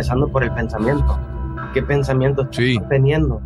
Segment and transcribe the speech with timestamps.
[0.00, 1.20] empezando por el pensamiento.
[1.74, 3.42] ¿Qué pensamiento estás teniendo?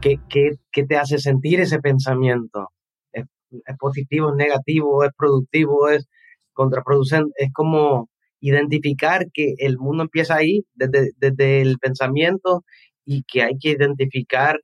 [0.00, 2.68] ¿Qué, ¿Qué, qué, te hace sentir ese pensamiento?
[3.12, 3.24] ¿Es,
[3.66, 6.06] ¿Es, positivo, es negativo, es productivo, es
[6.52, 7.32] contraproducente?
[7.38, 8.08] Es como
[8.38, 12.62] identificar que el mundo empieza ahí, desde, desde el pensamiento,
[13.04, 14.60] y que hay que identificar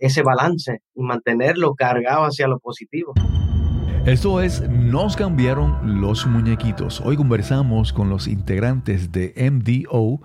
[0.00, 3.12] ese balance y mantenerlo cargado hacia lo positivo.
[4.06, 7.00] Esto es Nos cambiaron los muñequitos.
[7.00, 10.20] Hoy conversamos con los integrantes de MDO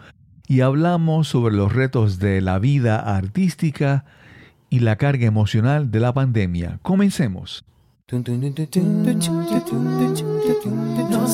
[0.49, 4.03] y hablamos sobre los retos de la vida artística
[4.69, 6.79] y la carga emocional de la pandemia.
[6.81, 7.63] Comencemos.
[8.11, 8.23] Nos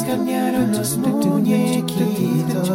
[0.04, 2.72] cambiaron los muñequitos.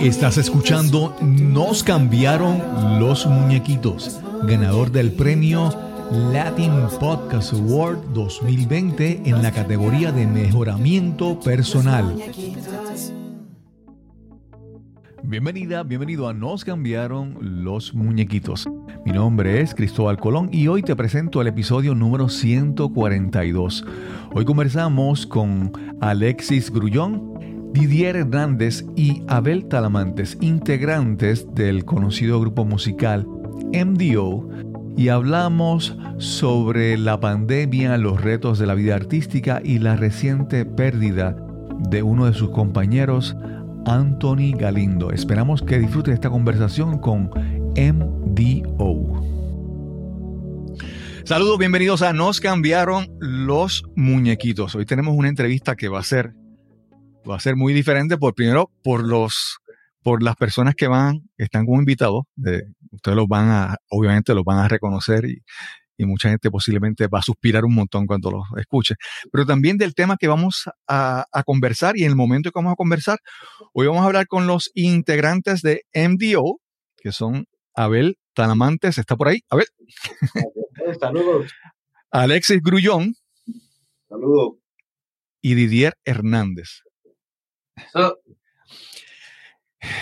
[0.00, 5.72] Estás escuchando Nos cambiaron los muñequitos, ganador del premio
[6.32, 12.16] Latin Podcast Award 2020 en la categoría de mejoramiento personal.
[15.24, 18.68] Bienvenida, bienvenido a Nos cambiaron los muñequitos.
[19.04, 23.84] Mi nombre es Cristóbal Colón y hoy te presento el episodio número 142.
[24.34, 33.26] Hoy conversamos con Alexis Grullón, Didier Hernández y Abel Talamantes, integrantes del conocido grupo musical
[33.72, 34.48] MDO,
[34.96, 41.36] y hablamos sobre la pandemia, los retos de la vida artística y la reciente pérdida
[41.88, 43.36] de uno de sus compañeros,
[43.86, 45.10] Anthony Galindo.
[45.10, 47.30] Esperamos que disfrutes esta conversación con
[47.76, 49.22] MDO.
[51.24, 54.74] Saludos, bienvenidos a Nos cambiaron los muñequitos.
[54.74, 56.34] Hoy tenemos una entrevista que va a ser
[57.28, 59.58] va a ser muy diferente por primero por los
[60.02, 64.44] por las personas que van están como invitados, de, ustedes los van a obviamente los
[64.44, 65.42] van a reconocer y,
[65.96, 68.94] y mucha gente posiblemente va a suspirar un montón cuando los escuche.
[69.30, 72.76] Pero también del tema que vamos a, conversar y en el momento que vamos a
[72.76, 73.18] conversar,
[73.72, 76.60] hoy vamos a hablar con los integrantes de MDO,
[76.96, 79.40] que son Abel Tanamantes, está por ahí.
[79.48, 79.66] Abel.
[81.00, 81.52] Saludos.
[82.10, 83.14] Alexis Grullón.
[84.08, 84.54] Saludos.
[85.40, 86.82] Y Didier Hernández.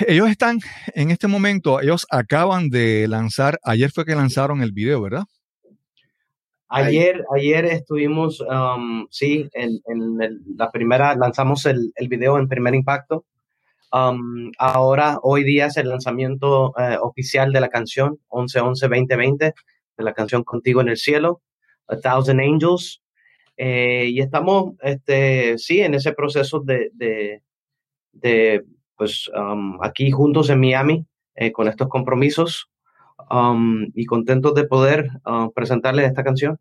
[0.07, 0.59] Ellos están
[0.95, 5.25] en este momento, ellos acaban de lanzar, ayer fue que lanzaron el video, ¿verdad?
[6.73, 9.81] Ayer, ayer estuvimos, um, sí, en,
[10.57, 13.25] la primera, lanzamos el, el, video en primer impacto.
[13.93, 20.15] Um, ahora, hoy día es el lanzamiento eh, oficial de la canción 11-11-2020, de la
[20.15, 21.43] canción Contigo en el Cielo,
[21.89, 23.03] A Thousand Angels.
[23.57, 27.43] Eh, y estamos, este, sí, en ese proceso de, de,
[28.13, 28.65] de
[28.97, 31.05] pues, um, aquí juntos en Miami,
[31.35, 32.70] eh, con estos compromisos.
[33.95, 36.59] Y contentos de poder uh, presentarles esta canción.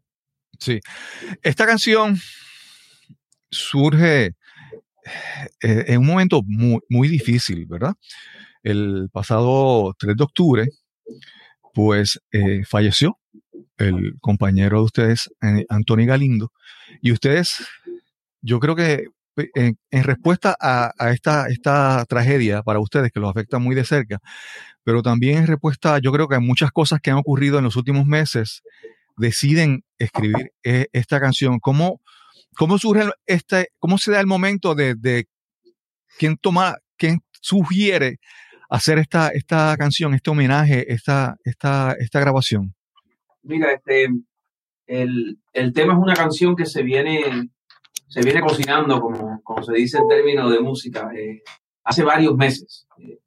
[0.59, 0.80] Sí,
[1.41, 2.18] esta canción
[3.50, 4.35] surge
[5.62, 7.94] eh, en un momento muy, muy difícil, ¿verdad?
[8.62, 10.68] El pasado 3 de octubre,
[11.74, 13.18] pues eh, falleció
[13.78, 15.29] el compañero de ustedes,
[15.69, 16.52] Antonio Galindo,
[17.02, 17.66] y ustedes,
[18.41, 19.08] yo creo que
[19.56, 24.20] en, respuesta a, esta, esta tragedia para ustedes que los afecta muy de cerca,
[24.84, 27.76] pero también en respuesta, yo creo que hay muchas cosas que han ocurrido en los
[27.76, 28.62] últimos meses,
[29.18, 31.60] deciden escribir e, esta canción.
[31.60, 32.02] ¿Cómo,
[32.56, 35.28] cómo surge este, cómo se da el momento de, de
[36.18, 38.20] quién toma, quién sugiere
[38.70, 42.74] hacer esta, esta canción, este homenaje, esta, esta, esta grabación?
[43.44, 44.10] Mira, este,
[44.88, 47.50] el, el tema es una canción que se viene
[48.09, 51.44] se viene cocinando, como, como se dice en términos de música, eh,
[51.84, 52.88] hace varios meses.
[52.97, 53.20] Eh,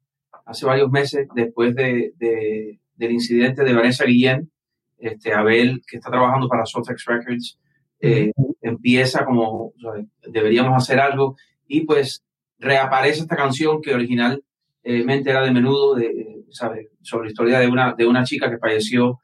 [0.45, 4.51] hace varios meses, después de, de, del incidente de Vanessa Guillén,
[4.97, 7.57] este, Abel, que está trabajando para Softex Records,
[8.01, 9.71] eh, empieza como,
[10.27, 12.21] deberíamos hacer algo, y pues
[12.59, 14.43] reaparece esta canción que originalmente
[15.29, 16.89] era de menudo, de, ¿sabe?
[17.01, 19.19] sobre la historia de una, de una chica que falleció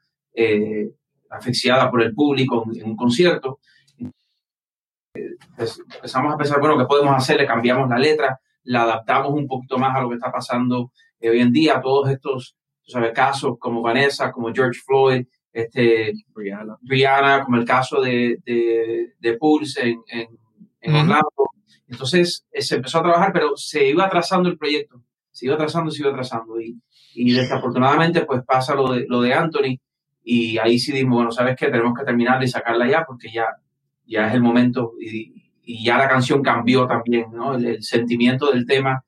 [1.30, 3.60] asfixiada por el público en un concierto
[5.14, 7.38] empezamos a pensar, bueno, ¿qué podemos hacer?
[7.38, 10.92] Le cambiamos la letra, la adaptamos un poquito más a lo que está pasando
[11.22, 13.12] hoy en día, todos estos ¿sabes?
[13.14, 17.44] casos como Vanessa, como George Floyd, este, Rihanna.
[17.44, 20.28] como el caso de, de, Pulse en,
[20.82, 21.50] en, Orlando.
[21.88, 25.02] Entonces eh, se empezó a trabajar, pero se iba atrasando el proyecto,
[25.32, 26.60] se iba atrasando, se iba atrasando.
[26.62, 26.80] Y,
[27.16, 29.80] y desafortunadamente, pues pasa lo de, lo de Anthony,
[30.24, 31.68] y ahí sí dimos, bueno, ¿sabes qué?
[31.68, 33.48] Tenemos que terminarla y sacarla ya, porque ya
[34.10, 35.38] ya es el momento y,
[35.84, 37.54] ya la canción cambió también, ¿no?
[37.54, 39.06] El, sentimiento del tema,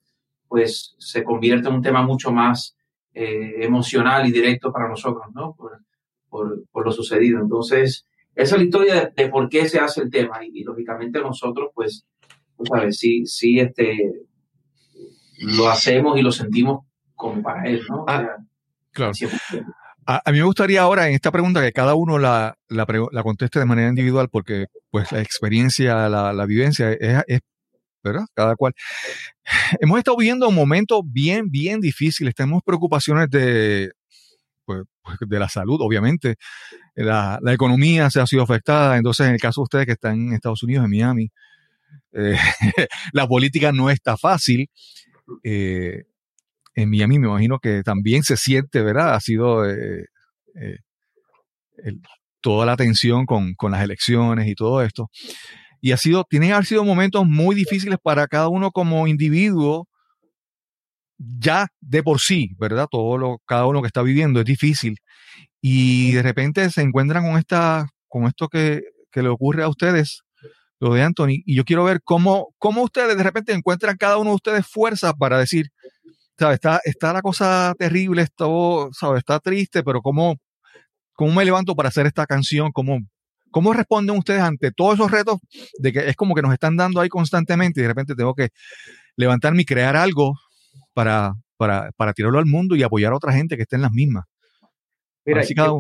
[0.48, 2.78] pues se convierte en un tema mucho más
[3.16, 5.56] eh, emocional y directo para nosotros, ¿no?
[5.56, 5.82] Por,
[6.30, 7.42] por, lo sucedido.
[7.42, 8.06] Entonces,
[8.36, 12.06] esa es la historia de, por qué se hace el tema y, lógicamente nosotros, pues,
[12.64, 13.98] sabes, sí, sí, este,
[15.40, 18.06] lo hacemos y lo sentimos como para él, ¿no?
[18.08, 18.38] Ah,
[18.92, 19.14] claro.
[20.06, 22.56] A, mí me gustaría ahora en esta pregunta que cada uno la,
[23.24, 27.40] conteste de manera individual porque pues la experiencia, la, vivencia es, es,
[28.04, 28.26] ¿verdad?
[28.34, 28.74] Cada cual.
[29.80, 32.34] Hemos estado viviendo momentos bien, bien difíciles.
[32.34, 33.92] Tenemos preocupaciones de,
[34.66, 36.36] pues, pues, de la salud, obviamente.
[36.96, 38.98] La, la, economía se ha sido afectada.
[38.98, 41.32] Entonces, en el caso de ustedes que están en Estados Unidos, en Miami,
[42.14, 42.38] eh,
[43.14, 44.70] la política no está fácil.
[45.44, 46.04] Eh,
[46.76, 49.14] en Miami me imagino que también se siente, ¿verdad?
[49.16, 50.06] Ha sido eh,
[50.56, 50.78] eh,
[52.42, 55.10] toda la tensión con, con, las elecciones y todo esto.
[55.82, 59.88] Y ha sido, tienen que haber sido momentos muy difíciles para cada uno como individuo,
[61.18, 62.88] ya de por sí, ¿verdad?
[62.90, 64.98] Todo lo, cada uno que está viviendo es difícil.
[65.62, 68.82] Y de repente se encuentran con esta, con esto que,
[69.12, 70.22] que le ocurre a ustedes,
[70.80, 74.32] lo de Anthony, y yo quiero ver cómo, cómo ustedes de repente encuentran cada uno
[74.32, 75.68] de ustedes fuerza para decir,
[76.38, 78.46] Está, está la cosa terrible, está,
[78.94, 79.20] ¿sabe?
[79.20, 80.38] está triste, pero ¿cómo,
[81.14, 82.72] ¿cómo me levanto para hacer esta canción?
[82.72, 83.00] ¿Cómo,
[83.52, 85.40] ¿Cómo responden ustedes ante todos esos retos
[85.78, 88.50] de que es como que nos están dando ahí constantemente y de repente tengo que
[89.18, 90.36] levantarme y crear algo
[90.94, 93.92] para, para, para tirarlo al mundo y apoyar a otra gente que esté en las
[93.92, 94.26] mismas?
[95.26, 95.80] Mira, yo,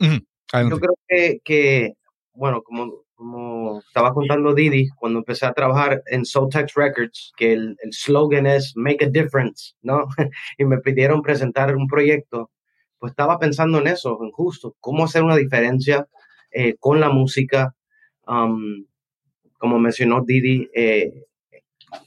[0.00, 1.92] yo, creo que, que,
[2.32, 7.76] bueno, como como estaba contando Didi, cuando empecé a trabajar en Soultex Records, que el,
[7.82, 10.06] el slogan es Make a Difference, ¿no?
[10.58, 12.50] y me pidieron presentar un proyecto,
[12.98, 16.08] pues estaba pensando en eso, en justo, cómo hacer una diferencia
[16.50, 17.74] eh, con la música.
[18.26, 18.86] Um,
[19.58, 21.26] como mencionó Didi, eh,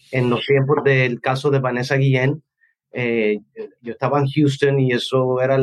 [0.10, 2.42] en los tiempos del caso de Vanessa Guillén,
[2.92, 3.38] eh,
[3.82, 5.60] yo estaba en Houston y eso era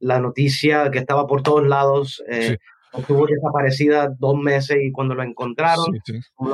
[0.00, 2.24] la noticia que estaba por todos lados.
[2.28, 2.56] Sí
[2.92, 5.86] estuvo desaparecida dos meses y cuando lo encontraron.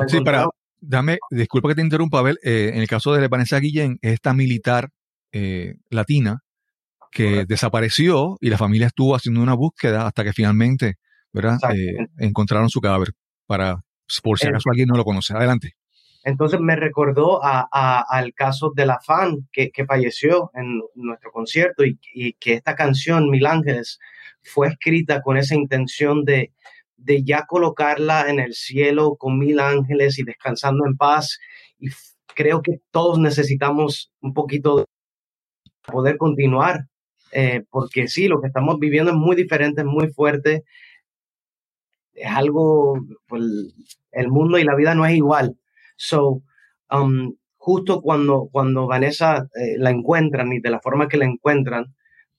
[0.08, 0.46] Sí, para,
[0.80, 2.38] dame, disculpa que te interrumpa, Abel.
[2.42, 4.90] Eh, en el caso de Vanessa Guillén, esta militar
[5.32, 6.40] eh, latina
[7.10, 10.96] que desapareció y la familia estuvo haciendo una búsqueda hasta que finalmente
[11.34, 11.58] ¿verdad?
[11.74, 13.10] Eh, encontraron su cadáver.
[13.46, 13.82] Para,
[14.22, 15.34] por si acaso alguien no lo conoce.
[15.34, 15.72] Adelante.
[16.22, 21.98] Entonces me recordó al caso de la fan que, que falleció en nuestro concierto y,
[22.14, 23.98] y, que esta canción, Mil Ángeles,
[24.44, 26.52] fue escrita con esa intención de,
[26.96, 31.38] de ya colocarla en el cielo con mil ángeles y descansando en paz.
[31.78, 31.88] Y
[32.34, 34.84] creo que todos necesitamos un poquito de
[35.86, 36.86] poder continuar,
[37.32, 40.64] eh, porque sí, lo que estamos viviendo es muy diferente, es muy fuerte.
[42.14, 43.42] Es algo, pues,
[44.12, 45.56] el mundo y la vida no es igual.
[45.96, 46.42] So,
[46.90, 51.94] um, justo cuando, cuando Vanessa eh, la encuentran y de la forma que la encuentran,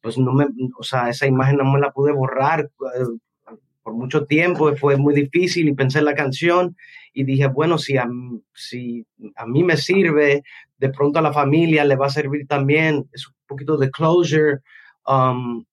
[0.06, 0.46] pues no me,
[0.78, 3.50] o sea, esa imagen no me la pude borrar eh,
[3.82, 6.78] por mucho tiempo, fue muy difícil y pensé en la canción
[7.12, 8.08] y dije, bueno, si a,
[8.54, 9.04] si
[9.36, 10.44] a mí me sirve,
[10.78, 14.60] de pronto a la familia le va a servir también, es un poquito de closure.
[15.08, 15.66] Um,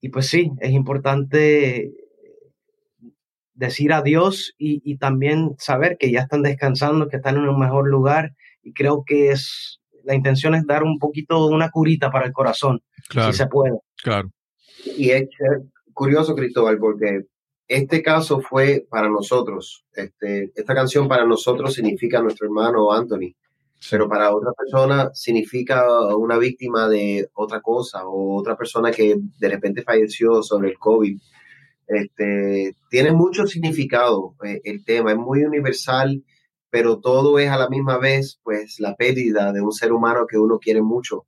[0.00, 1.92] y pues sí, es importante
[3.52, 7.86] decir adiós y, y también saber que ya están descansando, que están en un mejor
[7.86, 12.26] lugar y creo que es la intención es dar un poquito de una curita para
[12.26, 12.80] el corazón,
[13.10, 13.78] si se puede.
[14.02, 14.30] Claro.
[14.96, 15.28] Y es
[15.92, 17.22] curioso, Cristóbal, porque
[17.66, 19.84] este caso fue para nosotros.
[19.92, 23.34] Este, esta canción para nosotros significa nuestro hermano Anthony,
[23.90, 25.84] pero para otra persona significa
[26.16, 31.18] una víctima de otra cosa o otra persona que de repente falleció sobre el COVID.
[31.88, 36.22] Este, tiene mucho significado eh, el tema, es muy universal
[36.70, 40.38] pero todo es a la misma vez, pues, la pérdida de un ser humano que
[40.38, 41.26] uno quiere mucho.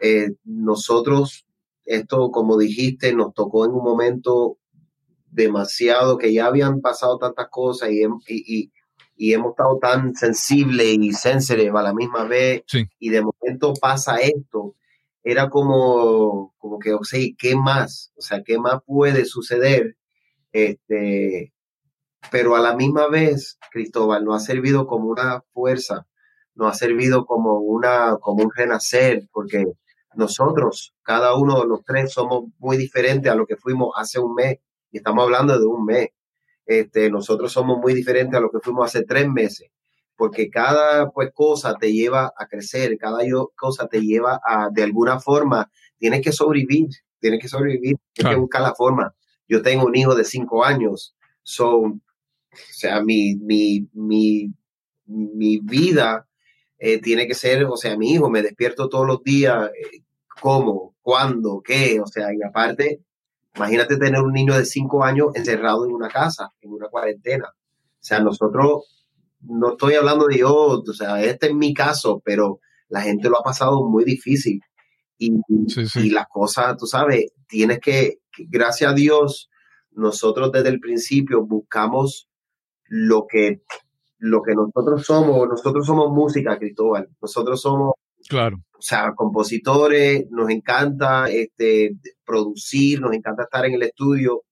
[0.00, 1.46] Eh, nosotros,
[1.84, 4.58] esto, como dijiste, nos tocó en un momento
[5.30, 8.72] demasiado, que ya habían pasado tantas cosas y, y,
[9.16, 12.62] y hemos estado tan sensibles y sensibles a la misma vez,
[12.98, 14.74] y de momento pasa esto.
[15.24, 18.12] Era como, como que, o sea, ¿qué más?
[18.16, 19.96] O sea, ¿qué más puede suceder?
[20.52, 21.52] Este,
[22.30, 26.06] pero a la misma vez, Cristóbal, no ha servido como una fuerza,
[26.54, 29.64] no ha servido como, una, como un renacer, porque
[30.14, 34.34] nosotros, cada uno de los tres, somos muy diferentes a lo que fuimos hace un
[34.34, 34.58] mes,
[34.90, 36.08] y estamos hablando de un mes.
[36.66, 39.70] Este, nosotros somos muy diferentes a lo que fuimos hace tres meses,
[40.16, 43.20] porque cada pues, cosa te lleva a crecer, cada
[43.56, 46.88] cosa te lleva a, de alguna forma, tienes que sobrevivir,
[47.20, 49.14] tienes que sobrevivir, tienes que buscar la forma.
[49.48, 52.02] Yo tengo un hijo de cinco años, son
[52.70, 54.52] o sea, mi, mi, mi,
[55.06, 56.26] mi vida
[56.78, 60.02] eh, tiene que ser, o sea, mi hijo, me despierto todos los días, eh,
[60.40, 63.02] cómo, cuándo, qué, o sea, y aparte,
[63.56, 67.48] imagínate tener un niño de cinco años encerrado en una casa, en una cuarentena.
[67.48, 69.06] O sea, nosotros
[69.40, 73.38] no estoy hablando de yo, o sea, este es mi caso, pero la gente lo
[73.38, 74.60] ha pasado muy difícil.
[75.18, 75.32] Y,
[75.96, 79.50] y las cosas, tú sabes, tienes que, gracias a Dios,
[79.90, 82.28] nosotros desde el principio buscamos
[82.88, 83.62] lo que,
[84.18, 85.48] lo que nosotros somos.
[85.48, 87.08] Nosotros somos música, Cristóbal.
[87.20, 87.94] Nosotros somos,
[88.28, 88.58] claro.
[88.76, 94.42] o sea, compositores, nos encanta este, producir, nos encanta estar en el estudio.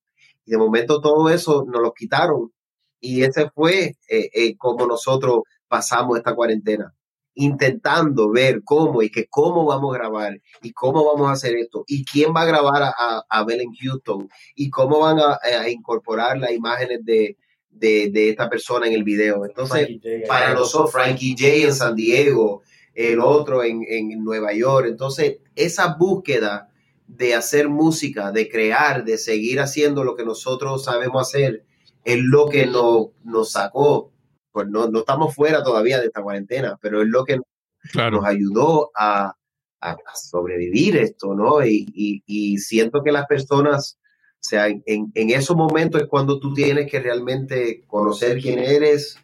[0.44, 2.52] Y de momento todo eso nos lo quitaron.
[3.00, 6.92] Y ese fue eh, eh, como nosotros pasamos esta cuarentena
[7.36, 11.84] intentando ver cómo y que cómo vamos a grabar y cómo vamos a hacer esto
[11.86, 16.38] y quién va a grabar a, a, a Belen Houston y cómo van a, incorporar
[16.38, 17.36] las imágenes de,
[17.70, 19.44] de, esta persona en el video.
[19.44, 19.88] Entonces,
[20.26, 22.62] para nosotros, Frankie J en San Diego,
[22.94, 24.86] el otro en, en Nueva York.
[24.88, 26.70] Entonces, esa búsqueda
[27.06, 31.64] de hacer música, de crear, de seguir haciendo lo que nosotros sabemos hacer,
[32.04, 34.12] es lo que nos, nos sacó
[34.56, 38.90] pues no, no estamos fuera todavía de esta cuarentena, pero es lo que nos ayudó
[38.96, 39.36] a,
[39.82, 41.62] a, sobrevivir esto, ¿no?
[41.62, 43.98] Y, y, siento que las personas,
[44.46, 49.18] o sea, en, en, esos momentos es cuando tú tienes que realmente conocer quién eres,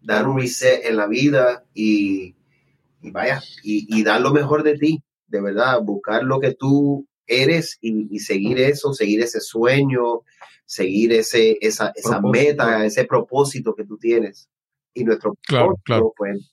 [0.00, 2.36] dar un reset en la vida y,
[3.02, 7.04] y vaya, y, y, dar lo mejor de ti, de verdad, buscar lo que tú
[7.26, 10.20] eres y, seguir eso, seguir ese sueño,
[10.66, 14.48] seguir ese, esa, esa meta, ese propósito que tú tienes.
[14.94, 16.12] Y nuestro claro, claro.
[16.16, 16.52] pues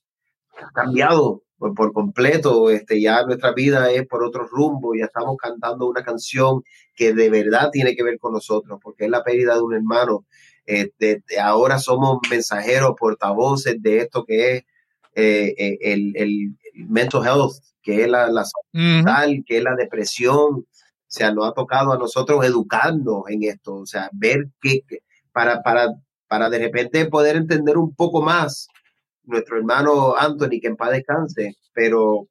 [0.60, 5.88] ha cambiado por, completo, este, ya nuestra vida es por otro rumbo, ya estamos cantando
[5.88, 6.64] una canción
[6.96, 10.26] que de verdad tiene que ver con nosotros, porque es la pérdida de un hermano.
[10.66, 10.92] Eh,
[11.42, 14.64] ahora somos mensajeros, portavoces de esto que es
[15.16, 16.56] eh, eh, el, el,
[16.88, 20.36] mental health, que es la, la salud que es la depresión.
[20.40, 24.84] O sea, nos ha tocado a nosotros educarnos en esto, o sea, ver que,
[25.32, 25.96] para, para
[26.28, 28.68] para de repente poder entender un poco más
[29.28, 32.28] nuestro hermano Anthony, que en paz descanse, pero,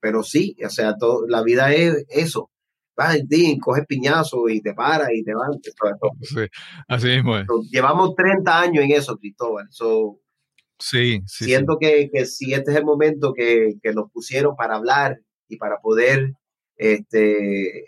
[0.00, 2.50] pero sí, o sea, todo, la vida es eso.
[2.96, 5.50] Vas en ti, coges piñazo y te paras y te vas.
[6.22, 6.46] Sí,
[6.88, 7.46] así mismo es.
[7.70, 9.68] llevamos 30 años en eso, Cristóbal.
[9.70, 11.44] sí, sí.
[11.44, 15.56] Siento Que, que si este es el momento que, que nos pusieron para hablar y
[15.58, 16.32] para poder
[16.76, 17.84] este,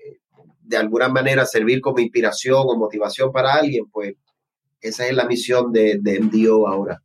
[0.61, 4.15] de alguna manera servir como inspiración o motivación para alguien, pues
[4.81, 7.03] esa es la misión de, de MDO ahora.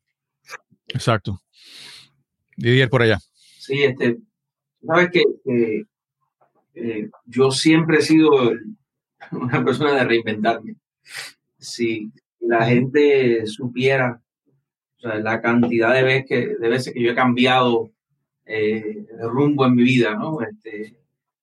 [0.87, 1.41] Exacto.
[2.55, 3.19] Didier por allá.
[3.59, 4.17] Sí, este,
[4.85, 5.23] sabes que
[6.75, 8.29] eh, yo siempre he sido
[9.31, 10.75] una persona de reinventarme.
[11.57, 14.21] Si la gente supiera
[14.99, 17.91] la cantidad de veces, que, de veces que yo he cambiado
[18.45, 20.41] eh, de rumbo en mi vida, ¿no?
[20.41, 20.95] Este,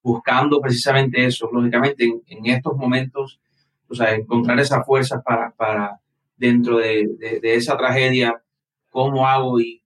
[0.02, 3.40] buscando precisamente eso, lógicamente en, estos momentos,
[3.88, 6.00] o sea, encontrar esas fuerzas para, para,
[6.36, 7.08] dentro de,
[7.42, 8.42] esa tragedia,
[8.90, 9.81] cómo hago y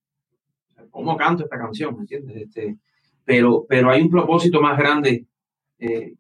[0.97, 2.37] cómo canto esta canción, ¿me entiendes?
[2.37, 2.79] Este,
[3.25, 5.27] pero, pero hay un propósito más grande
[5.79, 6.15] eh,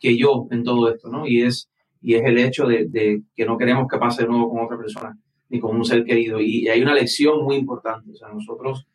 [0.00, 1.26] que yo en todo esto, ¿no?
[1.26, 1.68] Y es,
[2.00, 5.16] y es el hecho de, que no queremos que pase de nuevo con otra persona,
[5.50, 6.40] ni con un ser querido.
[6.40, 8.10] Y, hay una lección muy importante.
[8.12, 8.86] O sea, nosotros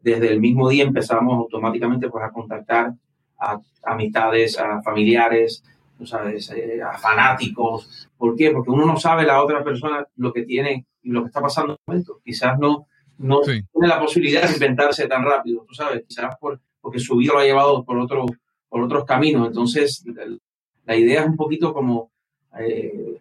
[0.00, 2.92] desde el mismo día empezamos automáticamente pues, a contactar
[3.40, 5.64] a amistades, a familiares,
[6.04, 8.08] sabes, eh, a fanáticos.
[8.16, 8.52] ¿Por qué?
[8.52, 11.72] Porque uno no sabe la otra persona lo que tiene y lo que está pasando
[11.72, 12.20] en el momento.
[12.24, 12.86] Quizás no,
[13.18, 17.32] no tiene la posibilidad de inventarse tan rápido, tú sabes, quizás por, porque su vida
[17.34, 18.26] lo ha llevado por, otro,
[18.68, 19.46] por otros caminos.
[19.46, 20.04] Entonces,
[20.86, 22.10] la, idea es un poquito como
[22.58, 23.18] eh,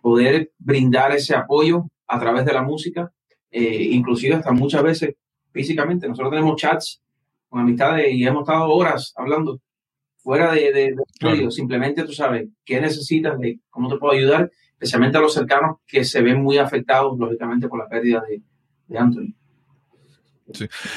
[0.00, 3.12] poder brindar ese apoyo a través de la música,
[3.50, 5.14] eh, inclusive hasta muchas veces
[5.52, 6.06] físicamente.
[6.06, 7.02] Nosotros tenemos chats
[7.48, 9.60] con amistades y hemos estado horas hablando
[10.18, 15.22] fuera de, de, simplemente tú sabes qué necesitas, de cómo te puedo ayudar, especialmente a
[15.22, 18.42] los cercanos que se ven muy afectados, lógicamente, por la pérdida de,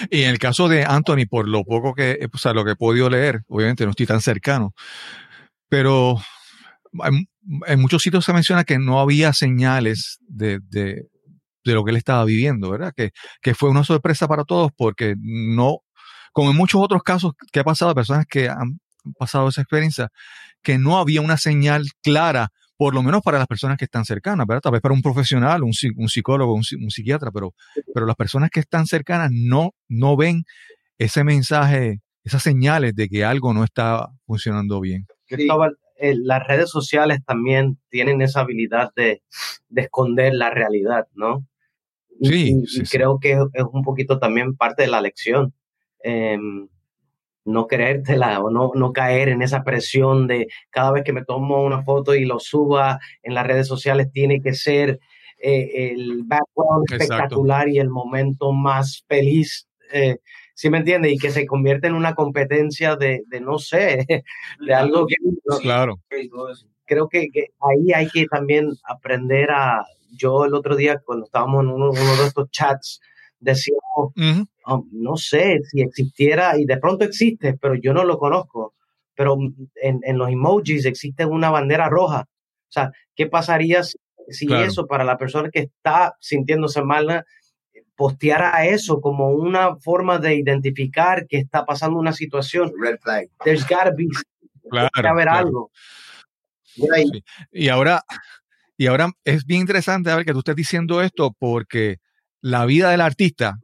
[0.10, 2.76] Y en el caso de Anthony, por lo poco que, o sea, lo que he
[2.76, 4.74] podido leer, obviamente no estoy tan cercano,
[5.70, 6.18] pero
[7.68, 11.08] en, muchos sitios se menciona que no había señales de, de,
[11.64, 12.94] de, lo que él estaba viviendo, ¿verdad?
[12.96, 15.80] Que, que fue una sorpresa para todos porque no,
[16.32, 18.80] como en muchos otros casos que ha pasado, personas que han
[19.18, 20.10] pasado esa experiencia,
[20.62, 24.48] que no había una señal clara, por lo menos para las personas que están cercanas,
[24.48, 24.62] ¿verdad?
[24.62, 27.54] Tal vez para un profesional, un, un psicólogo, un, psiquiatra, pero,
[27.94, 30.44] pero las personas que están cercanas no, no ven
[30.98, 35.06] ese mensaje, esas señales de que algo no está funcionando bien.
[36.04, 39.22] Eh, las redes sociales también tienen esa habilidad de,
[39.70, 41.48] de esconder la realidad, ¿no?
[42.22, 45.54] Sí, y, creo que es un poquito también parte de la lección.
[46.04, 46.68] Em,
[47.46, 51.64] no creértela o no, no caer en esa presión de cada vez que me tomo
[51.64, 55.00] una foto y lo suba en las redes sociales tiene que ser
[55.46, 59.68] eh, el background espectacular y el momento más feliz.
[59.92, 60.18] Eh,
[60.54, 61.12] ¿Sí me entiende?
[61.12, 64.06] Y que se convierte en una competencia de, de no sé,
[64.66, 65.16] de algo que...
[65.62, 66.00] Claro.
[66.86, 67.28] Creo que,
[67.60, 69.86] ahí hay que también aprender a...
[70.16, 73.02] Yo el otro día, cuando estábamos en uno, de estos chats,
[73.44, 74.14] decíamos,
[74.66, 78.74] oh, no sé si existiera, y de pronto existe, pero yo no lo conozco,
[79.16, 79.38] pero
[79.76, 82.22] en, en los emojis existe una bandera roja.
[82.22, 87.26] O sea, ¿qué pasaría si, eso para la persona que está sintiéndose mal
[87.96, 92.72] posteara eso como una forma de identificar que está pasando una situación.
[92.80, 93.30] Red flag.
[93.44, 94.08] There's gotta be,
[94.70, 95.72] claro, haber algo.
[97.52, 98.02] Y ahora,
[98.78, 101.98] y ahora es bien interesante ver que tú estés diciendo esto porque
[102.44, 103.56] la vida del artista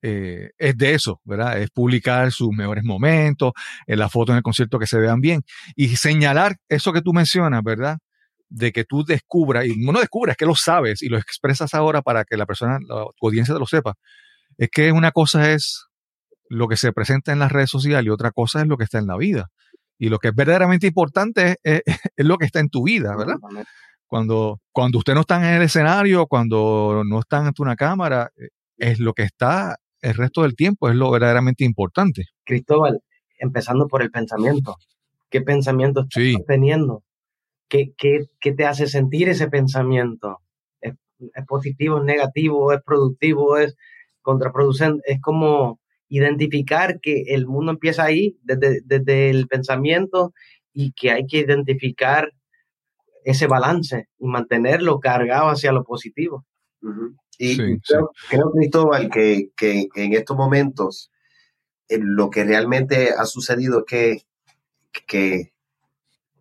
[0.00, 1.60] eh, es de eso, ¿verdad?
[1.60, 3.52] Es publicar sus mejores momentos,
[3.86, 5.42] en la foto en el concierto que se vean bien
[5.76, 7.98] y señalar eso que tú mencionas, ¿verdad?
[8.50, 12.24] de que tú descubras, y no descubras, que lo sabes y lo expresas ahora para
[12.24, 13.92] que la persona, la audiencia te lo sepa,
[14.56, 15.84] es que una cosa es
[16.48, 18.98] lo que se presenta en las redes sociales y otra cosa es lo que está
[18.98, 19.48] en la vida.
[19.98, 21.82] Y lo que es verdaderamente importante es,
[22.16, 23.36] lo que está en tu vida, ¿verdad?
[24.08, 28.48] Cuando, cuando usted no está en el escenario, cuando no está ante una cámara, eh,
[28.78, 32.24] es lo que está el resto del tiempo, es lo verdaderamente importante.
[32.44, 33.00] Cristóbal,
[33.38, 34.76] empezando por el pensamiento.
[35.30, 37.02] ¿Qué pensamiento estás teniendo?
[37.68, 40.38] ¿Qué, qué, te hace sentir ese pensamiento?
[40.80, 40.94] ¿Es,
[41.46, 43.76] positivo, es negativo, es productivo, es
[44.22, 45.02] contraproducente?
[45.04, 50.32] Es como identificar que el mundo empieza ahí, desde, desde el pensamiento,
[50.72, 52.32] y que hay que identificar
[53.28, 56.46] ese balance y mantenerlo cargado hacia lo positivo.
[57.38, 61.10] Y creo, Cristóbal, que, que, en estos momentos
[61.88, 64.22] eh, lo que realmente ha sucedido es que,
[65.06, 65.52] que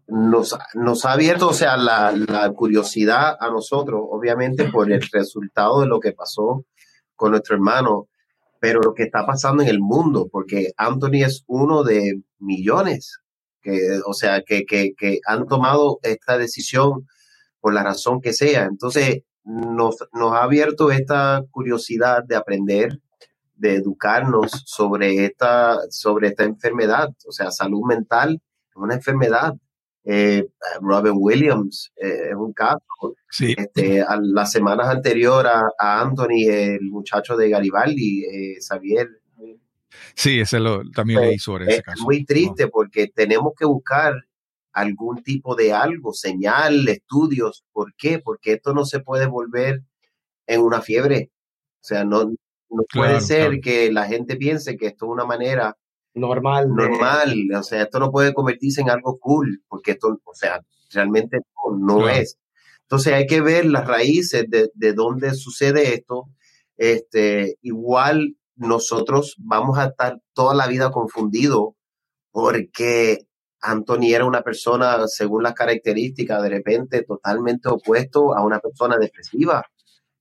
[0.07, 5.81] nos, nos ha abierto, o sea, la, la, curiosidad a nosotros, obviamente, por el resultado
[5.81, 6.65] de lo que pasó
[7.17, 8.07] con nuestro hermano,
[8.61, 13.19] pero lo que está pasando en el mundo, porque Anthony es uno de millones,
[13.61, 17.07] que, o sea, que, que, que han tomado esta decisión
[17.59, 18.65] por la razón que sea.
[18.65, 22.99] Entonces, nos, nos ha abierto esta curiosidad de aprender,
[23.55, 29.53] de educarnos sobre esta, sobre esta enfermedad, o sea, salud mental es una enfermedad
[30.09, 30.47] eh,
[30.79, 32.79] Robin Williams eh, es un caso.
[33.41, 39.09] Este, a las semanas anteriores a, Anthony, el muchacho de Garibaldi, eh, Xavier.
[40.15, 41.99] Sí, ese lo, también leí sobre ese caso.
[41.99, 44.13] Es muy triste porque tenemos que buscar
[44.73, 47.65] algún tipo de algo, señal, estudios.
[47.71, 48.19] ¿Por qué?
[48.19, 49.81] Porque esto no se puede volver
[50.45, 51.31] en una fiebre.
[51.81, 52.25] O sea, no,
[52.69, 55.75] no puede ser que la gente piense que esto es una manera
[56.13, 56.67] normal.
[56.69, 61.39] Normal, o sea, esto no puede convertirse en algo cool, porque esto, o sea, realmente
[61.79, 62.37] no, es.
[62.83, 66.25] Entonces hay que ver las raíces de, de dónde sucede esto.
[66.77, 71.73] Este, igual nosotros vamos a estar toda la vida confundidos
[72.31, 73.19] porque
[73.61, 79.63] Anthony era una persona, según las características, de repente totalmente opuesto a una persona depresiva.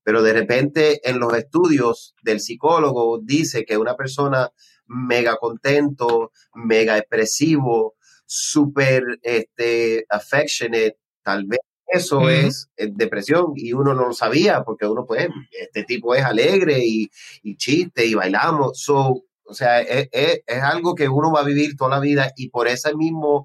[0.02, 4.50] Pero de repente en los estudios del psicólogo dice que una persona
[4.86, 13.94] mega contento, mega expresivo, súper este, affectionate, tal vez eso es eh, depresión y uno
[13.94, 17.08] no lo sabía porque uno pues, este tipo es alegre y,
[17.56, 18.80] chiste y bailamos.
[18.80, 22.32] So, o sea, es, es, es, algo que uno va a vivir toda la vida
[22.36, 23.44] y por esa misma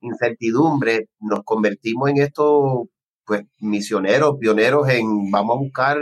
[0.00, 2.88] incertidumbre nos convertimos en estos
[3.24, 5.98] pues misioneros, pioneros en vamos a buscar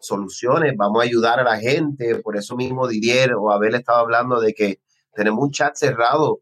[0.00, 2.16] soluciones, vamos a ayudar a la gente.
[2.16, 4.80] Por eso mismo Didier o Abel estaba hablando de que
[5.14, 6.40] tenemos un chat cerrado,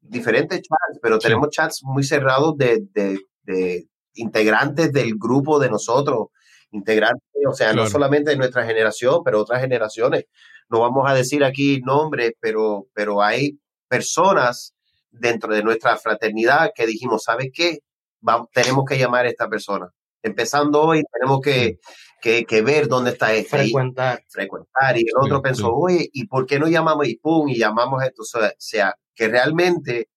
[0.00, 6.28] diferentes chats, pero tenemos chats muy cerrados de, de, integrantes del grupo de nosotros,
[6.72, 10.24] integrantes, o sea, no solamente de nuestra generación, pero otras generaciones.
[10.68, 14.74] No vamos a decir aquí nombres, pero, pero hay personas
[15.10, 17.80] dentro de nuestra fraternidad que dijimos, ¿sabes qué?
[18.20, 19.88] Vamos, tenemos que llamar a esta persona.
[20.22, 21.78] Empezando hoy, tenemos que,
[22.20, 23.56] que, ver dónde está este.
[23.56, 24.22] Frecuentar.
[24.28, 24.98] frecuentar.
[24.98, 27.48] Y el otro pensó, oye, ¿y por qué no llamamos y pum?
[27.48, 28.22] Y llamamos esto.
[28.22, 30.08] O sea, que realmente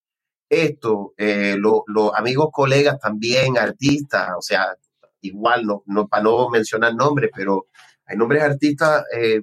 [0.62, 4.76] esto, eh, los amigos, colegas también, artistas, o sea,
[5.22, 7.68] igual, no, no para no mencionar nombres, pero
[8.06, 9.42] hay nombres artistas eh,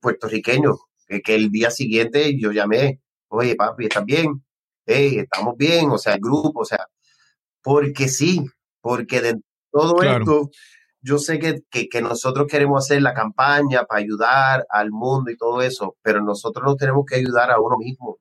[0.00, 4.42] puertorriqueños que, que, el día siguiente yo llamé, oye, papi, ¿estás bien?
[4.86, 6.86] Hey, estamos bien, o sea, el grupo, o sea,
[7.62, 8.44] porque sí,
[8.80, 10.50] porque de todo esto
[11.02, 15.62] yo sé que, que, nosotros queremos hacer la campaña para ayudar al mundo y todo
[15.62, 18.18] eso, pero nosotros nos tenemos que ayudar a uno mismo.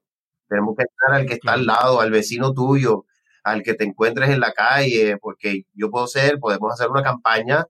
[0.51, 3.05] Tenemos que ayudar al que está al lado, al vecino tuyo,
[3.41, 7.65] al que te encuentres en la calle, porque yo puedo ser, podemos hacer una campaña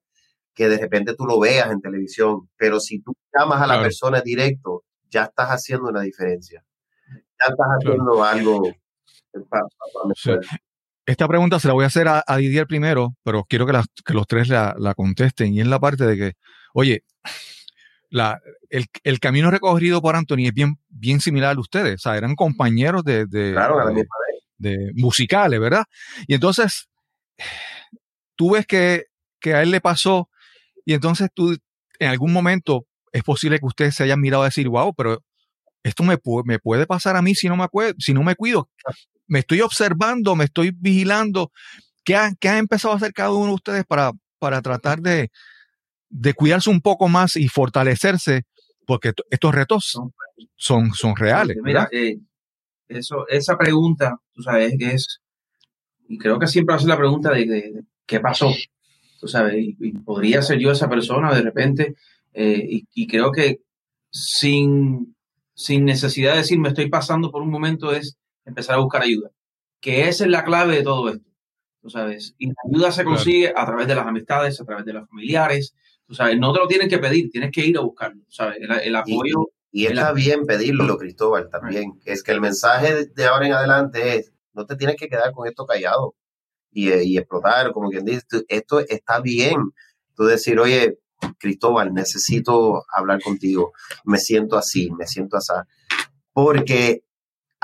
[0.55, 4.21] que de repente tú lo veas en televisión, pero si tú llamas a la persona
[4.21, 6.65] directo, ya estás haciendo una diferencia.
[7.07, 8.63] Ya estás haciendo algo
[11.05, 14.25] Esta pregunta se la voy a hacer a, Didier primero, pero quiero que, que los
[14.25, 15.53] tres la, la, contesten.
[15.53, 16.33] Y en la parte de que,
[16.73, 17.03] oye,
[18.11, 21.95] la, el, el, camino recorrido por Anthony es bien, bien similar a ustedes.
[21.95, 23.55] O sea, eran compañeros de, de,
[24.57, 25.85] de, musicales, ¿verdad?
[26.27, 26.89] Y entonces,
[28.35, 29.05] tú ves que,
[29.39, 30.29] que, a él le pasó,
[30.85, 31.57] y entonces tú,
[31.99, 35.23] en algún momento, es posible que ustedes se hayan mirado a decir, wow, pero
[35.81, 38.69] esto me, me puede pasar a mí si no me, si no me cuido.
[39.25, 41.51] Me estoy observando, me estoy vigilando.
[42.03, 45.31] ¿Qué ha, qué ha empezado a hacer cada uno de ustedes para, para tratar de,
[46.11, 48.43] de cuidarse un poco más y fortalecerse?
[48.85, 49.97] Porque estos retos
[50.55, 51.57] son, son reales.
[51.63, 52.19] Mira, eh,
[52.87, 55.21] eso, esa pregunta, tú sabes, que es,
[56.07, 58.51] y creo que siempre ser la pregunta de, qué pasó,
[59.19, 61.95] tú sabes, y, podría ser yo esa persona de repente,
[62.33, 63.61] eh, y, y, creo que
[64.09, 65.15] sin,
[65.53, 69.31] sin necesidad de decir me estoy pasando por un momento es empezar a buscar ayuda,
[69.79, 71.29] que esa es la clave de todo esto,
[71.81, 74.93] tú sabes, y la ayuda se consigue a través de las amistades, a través de
[74.93, 75.73] los familiares,
[76.11, 78.57] tú sabes, no te lo tienen que pedir, tienes que ir a buscarlo, ¿sabes?
[78.59, 82.01] El, apoyo y está bien pedirlo, Cristóbal, también.
[82.03, 85.47] Es que el mensaje de ahora en adelante es, no te tienes que quedar con
[85.47, 86.15] esto callado
[86.69, 89.55] y, eh, y explotar, como quien dice, esto está bien.
[90.13, 90.99] Tú decir, oye,
[91.37, 93.71] Cristóbal, necesito hablar contigo,
[94.03, 95.53] me siento así, me siento así.
[96.33, 97.05] Porque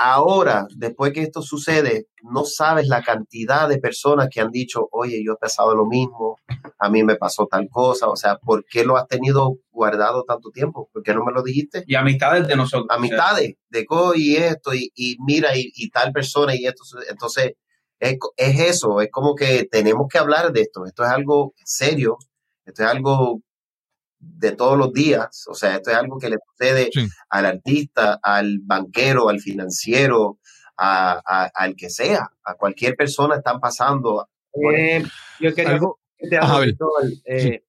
[0.00, 5.20] Ahora, después que esto sucede, no sabes la cantidad de personas que han dicho, oye,
[5.24, 6.36] yo he pasado lo mismo,
[6.78, 10.50] a mí me pasó tal cosa, o sea, ¿por qué lo has tenido guardado tanto
[10.50, 10.88] tiempo?
[10.92, 11.82] ¿Por qué no me lo dijiste?
[11.84, 12.86] Y amistades de nosotros.
[12.90, 16.84] Amistades, de co y esto, y, mira, y, tal persona, y esto.
[17.10, 17.54] Entonces,
[17.98, 22.18] es, es eso, es como que tenemos que hablar de esto, esto es algo serio,
[22.64, 23.40] esto es algo
[24.18, 25.46] de todos los días.
[25.48, 26.90] O sea, esto es algo que le sucede
[27.30, 30.38] al artista, al banquero, al financiero,
[30.76, 34.28] a, al que sea, a cualquier persona están pasando.
[34.74, 35.04] Eh,
[35.40, 35.98] yo quería algo.
[37.24, 37.62] Eh,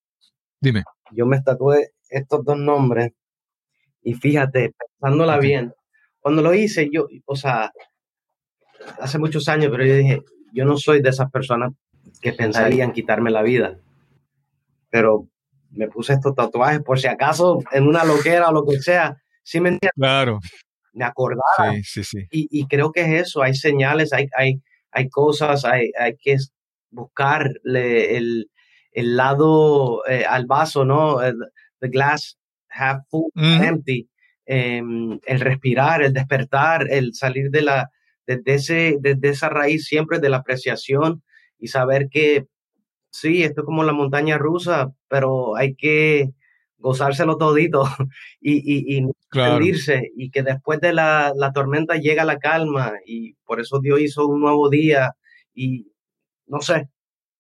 [0.60, 0.84] Dime.
[1.12, 3.14] Yo me estatué estos dos nombres
[4.02, 5.74] y fíjate, pensándola bien,
[6.20, 7.72] cuando lo hice, yo, o sea,
[9.00, 10.22] hace muchos años, pero yo dije,
[10.54, 11.74] yo no soy de esas personas
[12.22, 13.80] que pensarían quitarme la vida.
[14.90, 15.28] Pero
[15.72, 19.60] me puse estos tatuajes por si acaso en una loquera o lo que sea, ¿sí
[19.60, 19.94] me entiendes?
[19.96, 20.40] Claro.
[20.94, 21.74] Me acordaba.
[21.76, 22.28] Sí, sí, sí.
[22.32, 26.38] Y, y, creo que es eso, hay señales, hay, hay, hay cosas, hay, hay que
[26.90, 28.50] buscarle el,
[28.92, 31.22] el lado eh, al vaso, ¿no?
[31.22, 31.36] El,
[31.80, 32.38] the glass
[32.70, 34.10] half full, empty.
[34.52, 37.92] Em, el respirar, el despertar, el salir de la,
[38.26, 41.22] desde, ese, desde esa raíz siempre de la apreciación
[41.60, 42.48] y saber que
[43.12, 46.32] sí, esto es como la montaña rusa, pero hay que
[46.80, 47.84] gozárselo todito
[48.42, 49.06] y, y, y
[50.16, 54.28] y que después de la, la, tormenta llega la calma y por eso Dios hizo
[54.28, 55.14] un nuevo día
[55.54, 55.92] y
[56.48, 56.90] no sé,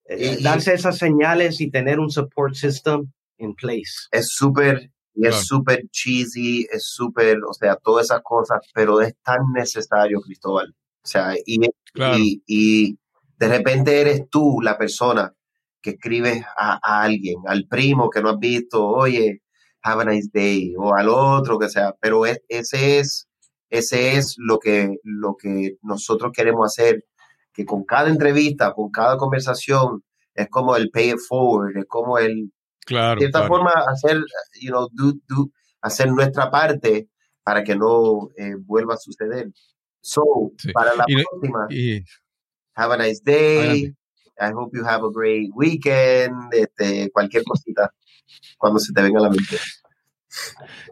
[0.05, 4.07] eh, darse esas señales y tener un support system in place.
[4.11, 9.15] Es súper, y es súper cheesy, es súper, o sea, todas esas cosas, pero es
[9.23, 10.75] tan necesario, Cristóbal.
[11.03, 11.59] O sea, y,
[11.95, 12.97] y, y
[13.37, 15.33] de repente eres tú la persona
[15.81, 19.41] que escribes a, alguien, al primo que no has visto, oye,
[19.83, 23.27] have a nice day, o al otro que sea, pero es, ese es,
[23.69, 27.05] ese es lo que, lo que nosotros queremos hacer,
[27.53, 32.17] que con cada entrevista, con cada conversación, es como el pay it forward, es como
[32.17, 32.51] el,
[32.85, 34.17] claro, de esta forma hacer,
[34.61, 35.49] you know, do, do,
[35.81, 37.09] hacer nuestra parte
[37.43, 39.49] para que no eh, vuelva a suceder.
[40.01, 40.23] So,
[40.73, 41.67] para la próxima,
[42.75, 43.93] have a nice day,
[44.39, 47.93] I hope you have a great weekend, este, cualquier cosita
[48.57, 49.57] cuando se te venga a la mente.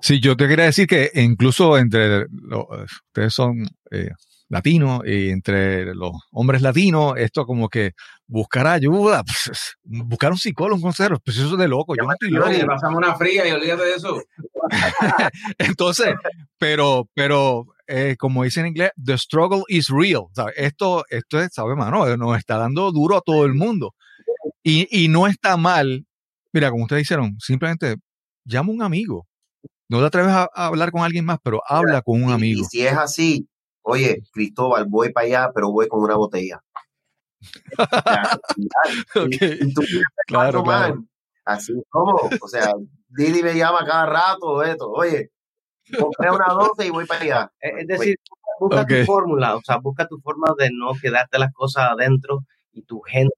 [0.01, 2.65] Sí, yo te quería decir que incluso entre los,
[3.07, 4.09] ustedes son eh,
[4.49, 7.91] latinos y entre los hombres latinos, esto como que
[8.27, 11.95] buscar ayuda, pues, buscar un psicólogo, un consejero, pues eso es de loco.
[11.95, 12.49] Yo no estoy loco.
[12.49, 14.21] Le pasamos una fría y olvídate de eso.
[15.57, 16.13] Entonces,
[16.57, 20.25] pero, pero eh, como dice en inglés, the struggle is real.
[20.55, 22.17] Esto, esto es, ¿sabes, mano?
[22.17, 23.93] Nos está dando duro a todo el mundo.
[24.63, 26.05] Y, y no está mal,
[26.51, 27.95] mira, como ustedes dijeron, simplemente
[28.43, 29.27] llama a un amigo.
[29.89, 32.61] No te atreves a, hablar con alguien más, pero habla con un amigo.
[32.61, 33.47] Y si es así,
[33.87, 36.61] oye, Cristóbal, voy para allá, pero voy con una botella.
[40.27, 41.03] claro, claro.
[41.45, 42.71] Así como, o sea,
[43.07, 45.31] Didi me llama cada rato, esto, oye,
[45.97, 47.51] compré una 12 y voy para allá.
[47.59, 48.17] Es decir,
[48.59, 52.81] busca tu fórmula, o sea, busca tu forma de no quedarte las cosas adentro y
[52.83, 53.33] tu gente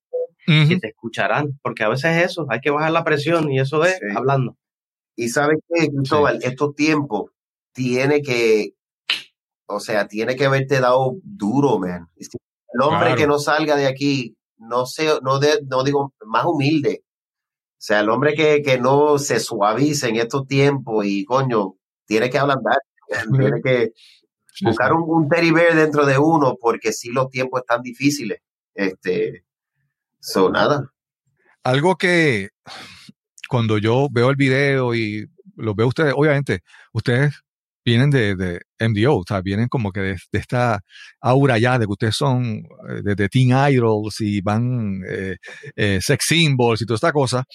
[0.48, 3.86] que te escucharán, porque a veces es eso, hay que bajar la presión y eso
[3.86, 4.58] es hablando.
[5.16, 7.30] Y sabes qué, Cristóbal, estos tiempos
[7.72, 8.74] tiene que,
[9.70, 12.10] o sea, tiene que haberte dado duro, man.
[12.18, 17.04] El hombre que no salga de aquí, no sé, no, no digo más humilde.
[17.04, 22.30] O sea, el hombre que, que no se suavice en estos tiempos y coño, tiene
[22.30, 22.80] que ablandar,
[23.32, 23.92] tiene que
[24.64, 28.40] buscar un, un teddy bear dentro de uno porque si los tiempos están difíciles.
[28.74, 29.46] Este,
[30.20, 30.92] son nada.
[31.64, 32.50] Algo que
[33.50, 37.44] cuando yo veo el video y lo veo ustedes, obviamente, ustedes
[37.90, 40.82] vienen de, de MDO, o sea, vienen como que de, esta
[41.20, 42.58] aura ya de que ustedes son
[42.90, 45.38] eh, de, de teen idols y van eh,
[45.76, 47.46] eh, sex symbols y toda esta cosa.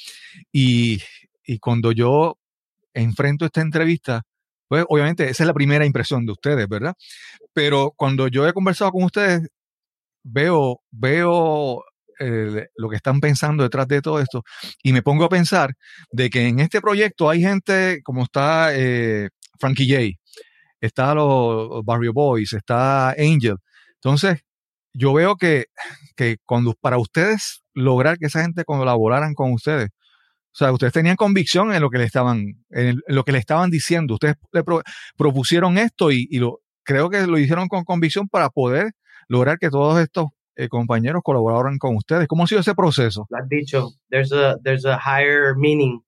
[0.52, 1.00] Y,
[1.46, 2.36] y cuando yo
[2.94, 4.22] enfrento esta entrevista,
[4.68, 6.94] pues obviamente esa es la primera impresión de ustedes, ¿verdad?
[7.52, 9.48] Pero cuando yo he conversado con ustedes,
[10.24, 11.84] veo, veo
[12.76, 14.44] lo que están pensando detrás de todo esto
[14.82, 15.74] y me pongo a pensar
[16.12, 18.70] de que en este proyecto hay gente como está
[19.58, 20.23] Frankie J,
[20.84, 23.56] está los Barrio Boys, está Angel.
[23.94, 24.40] Entonces,
[24.92, 25.66] yo veo que,
[26.16, 31.16] que cuando para ustedes lograr que esa gente colaboraran con ustedes, o sea, ustedes tenían
[31.16, 34.14] convicción en lo que le estaban, en lo que le estaban diciendo.
[34.14, 34.62] Ustedes le
[35.16, 38.92] propusieron esto y, y, lo, creo que lo hicieron con convicción para poder
[39.26, 42.28] lograr que todos estos eh, compañeros colaboraran con ustedes.
[42.28, 43.26] ¿Cómo ha sido ese proceso?
[43.30, 46.00] Lo has dicho, there's a, there's a higher meaning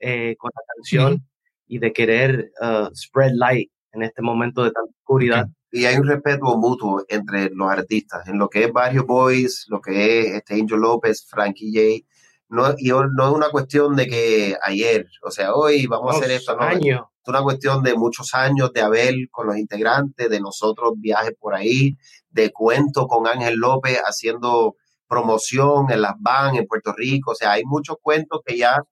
[0.00, 1.26] eh, con la canción
[1.66, 5.48] y de querer uh, spread light en este momento de tanta oscuridad.
[5.70, 9.80] Y hay un respeto mutuo entre los artistas, en lo que es Barrio Boys, lo
[9.80, 12.06] que es este Angel López, Frankie J.
[12.48, 16.30] No, y no es una cuestión de que ayer, o sea, hoy vamos a hacer
[16.30, 16.56] esto.
[16.56, 21.32] No, es una cuestión de muchos años de Abel con los integrantes, de nosotros viajes
[21.40, 21.96] por ahí,
[22.30, 24.76] de cuento con Ángel López haciendo
[25.08, 27.32] promoción en las van en Puerto Rico.
[27.32, 28.82] O sea, hay muchos cuentos que ya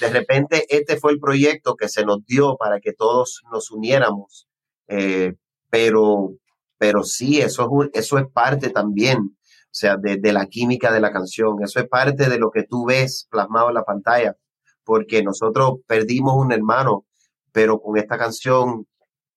[0.00, 4.48] de repente este fue el proyecto que se nos dio para que todos nos uniéramos.
[4.88, 5.34] Eh,
[5.70, 6.34] pero,
[6.78, 11.00] pero sí, eso es, eso es parte también, o sea, de, de, la química de
[11.00, 11.62] la canción.
[11.62, 14.36] Eso es parte de lo que tú ves plasmado en la pantalla,
[14.84, 17.06] porque nosotros perdimos un hermano,
[17.52, 18.86] pero con esta canción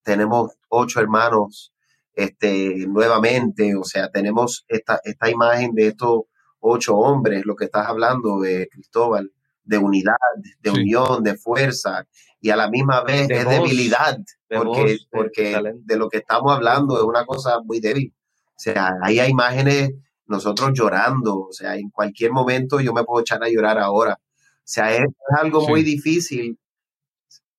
[0.04, 1.74] tenemos ocho hermanos
[2.15, 6.22] este, nuevamente, o sea, tenemos esta, esta imagen de estos
[6.60, 9.32] ocho hombres, lo que estás hablando, de Cristóbal,
[9.65, 10.15] de unidad,
[10.62, 12.08] de unión, de fuerza,
[12.39, 17.04] y a la misma vez de debilidad, porque, porque de lo que estamos hablando es
[17.04, 18.13] una cosa muy débil.
[18.49, 19.91] O sea, ahí hay imágenes,
[20.28, 24.19] nosotros llorando, o sea, en cualquier momento yo me puedo echar a llorar ahora.
[24.21, 25.08] O sea, es,
[25.41, 26.60] algo muy difícil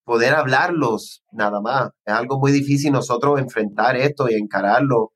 [0.05, 1.91] poder hablarlos nada más.
[2.05, 5.13] Es algo muy difícil nosotros enfrentar esto y encararlo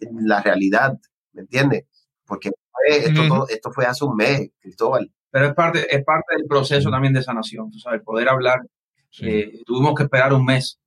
[0.00, 0.96] en la realidad,
[1.32, 1.86] ¿me entiendes?
[2.24, 2.50] Porque
[2.86, 5.12] esto, esto fue hace un mes, Cristóbal.
[5.30, 8.60] Pero es parte, es parte del proceso también de sanación, tú sabes, poder hablar.
[9.20, 10.78] Eh, tuvimos que esperar un mes,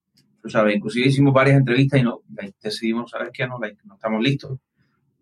[0.42, 2.22] tú sabes, inclusive hicimos varias entrevistas y no,
[2.62, 3.48] decidimos, ¿sabes qué?
[3.48, 4.60] No, no estamos listos.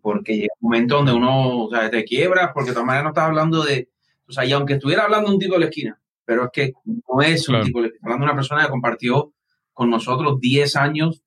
[0.00, 3.10] Porque llega un momento donde uno, o sea, te quiebras, porque de todas maneras no
[3.10, 3.90] estás hablando de,
[4.26, 6.72] o sea, y aunque estuviera hablando de un tipo de la esquina, pero es que
[6.86, 9.32] no es un tipo, hablando de una persona que compartió
[9.72, 11.22] con nosotros 10 años,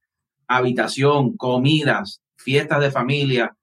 [0.48, 3.56] habitación, comidas, fiestas de familia,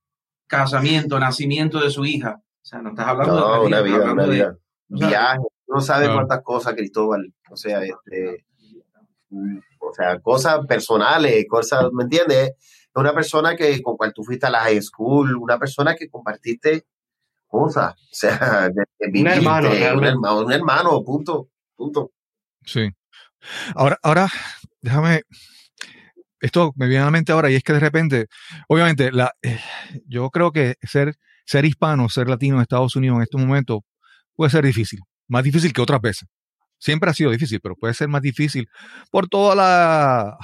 [0.47, 2.43] casamiento, nacimiento de su hija.
[2.62, 4.57] O sea, no estás hablando de una vida, una vida.
[4.88, 7.33] Viaje, no sabes cuántas cosas, Cristóbal.
[7.51, 8.44] O sea, este,
[9.79, 12.53] o sea, cosas personales, cosas, ¿me entiendes?
[12.94, 16.87] Una persona que con cual tú fuiste a la high school, una persona que compartiste
[17.46, 17.94] cosas.
[17.94, 18.70] O sea,
[19.01, 22.12] un, hermano, un, hermano, un hermano, punto, punto.
[22.64, 22.90] Sí.
[23.75, 24.29] Ahora, ahora,
[24.81, 25.23] déjame,
[26.40, 28.27] esto me viene a la mente ahora y es que de repente,
[28.68, 29.61] obviamente, la, eh,
[30.07, 31.16] yo creo que ser,
[31.51, 33.85] ser hispano, ser latino en Estados Unidos en este momento
[34.37, 36.29] puede ser difícil, más difícil que otras veces.
[36.79, 38.69] Siempre ha sido difícil, pero puede ser más difícil
[39.11, 40.39] por toda la,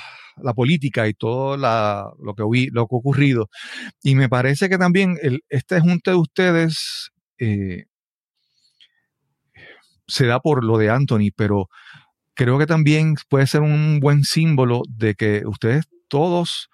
[0.54, 2.42] política y todo lo, que,
[2.72, 3.48] lo que ha ocurrido.
[4.02, 7.84] Y me parece que también el, este junte de ustedes eh,
[10.08, 11.68] se da por lo de Anthony, pero
[12.34, 16.68] creo que también puede ser un buen símbolo de que ustedes todos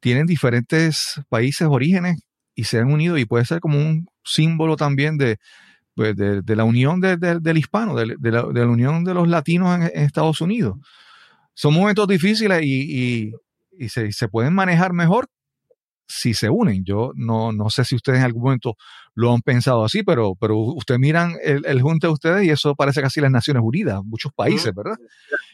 [0.00, 2.27] tienen diferentes países, orígenes
[2.58, 5.36] y se han unido y puede ser como un símbolo también de,
[5.94, 10.76] pues, de, la unión del hispano, de, la, unión de los latinos en Estados Unidos
[11.54, 13.32] son momentos difíciles y,
[13.88, 15.28] se, pueden manejar mejor
[16.08, 16.82] si se unen.
[16.84, 18.74] Yo no, no sé si ustedes en algún momento
[19.14, 22.74] lo han pensado así, pero, pero ustedes miran el, el junte de ustedes y eso
[22.74, 24.96] parece casi las Naciones Unidas, muchos países, ¿verdad?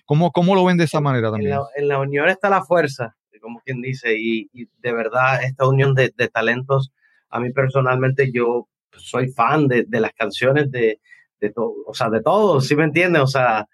[0.07, 1.59] ¿Cómo, cómo lo ven de esa manera también?
[1.77, 6.11] En la, unión está la fuerza, como quien dice, y, de verdad esta unión de,
[6.33, 6.93] talentos,
[7.29, 10.99] a mí personalmente yo soy fan de, de las canciones de,
[11.41, 13.21] de todo, o sea, de todo, ¿sí me entiendes?
[13.21, 13.69] O sea,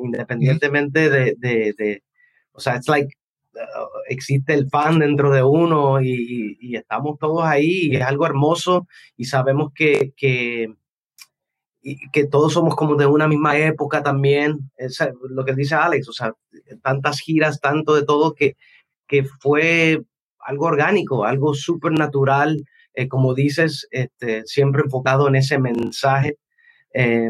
[0.00, 2.04] independientemente de, de, de,
[2.52, 3.12] o sea, it's like,
[3.54, 3.58] uh,
[4.08, 8.86] existe el fan dentro de uno y, y, estamos todos ahí y es algo hermoso
[9.16, 10.72] y sabemos que, que,
[12.12, 16.12] que todos somos como de una misma época también, es lo que dice Alex, o
[16.12, 16.32] sea,
[16.80, 18.56] tantas giras, tanto de todo que,
[19.10, 20.00] que fue
[20.38, 26.38] algo orgánico, algo súper natural, eh, como dices, este, siempre enfocado en ese mensaje,
[26.94, 27.28] eh,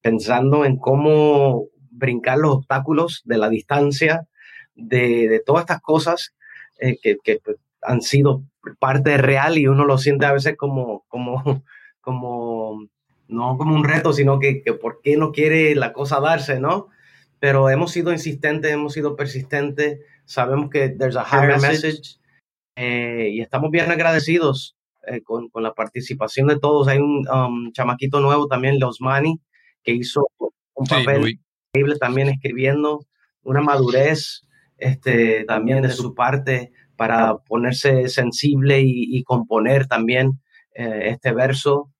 [0.00, 4.28] pensando en cómo brincar los obstáculos de la distancia,
[4.76, 6.36] de, todas estas cosas
[6.78, 8.44] eh, que, pues, han sido
[8.78, 11.04] parte real y uno lo siente a veces como
[13.26, 16.88] no como un reto, sino que, que por qué no quiere la cosa darse, ¿no?
[17.40, 22.20] Pero hemos sido insistentes, hemos sido persistentes, sabemos que there's a higher message,
[22.76, 24.76] eh, y estamos bien agradecidos
[25.06, 26.88] eh, con, con, la participación de todos.
[26.88, 29.40] Hay un um, chamaquito nuevo también, Los Mani,
[29.82, 30.28] que hizo
[30.74, 33.06] un papel sí, increíble también escribiendo,
[33.42, 34.42] una madurez
[34.78, 40.40] este, también de su parte para ponerse sensible y, y componer también
[40.74, 41.92] eh, este verso.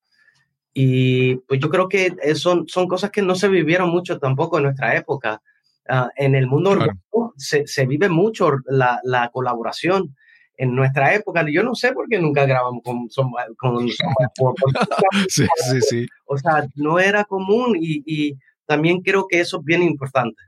[0.72, 4.64] Y pues yo creo que son, son cosas que no se vivieron mucho tampoco en
[4.64, 5.42] nuestra época.
[5.88, 6.92] Uh, en el mundo claro.
[7.10, 10.14] urbano se, se, vive mucho la, la, colaboración.
[10.56, 13.08] En nuestra época, yo no sé por qué nunca grabamos con,
[13.56, 13.88] con,
[14.36, 14.70] por, por,
[15.28, 16.06] sí, sí, sí.
[16.26, 20.40] O sea, no era común y, y también creo que eso es bien importante.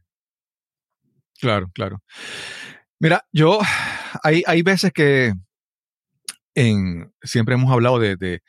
[1.40, 2.02] Claro, claro.
[3.00, 3.58] Mira, yo,
[4.22, 5.32] hay, hay veces que
[6.54, 8.42] en, siempre hemos hablado de, de,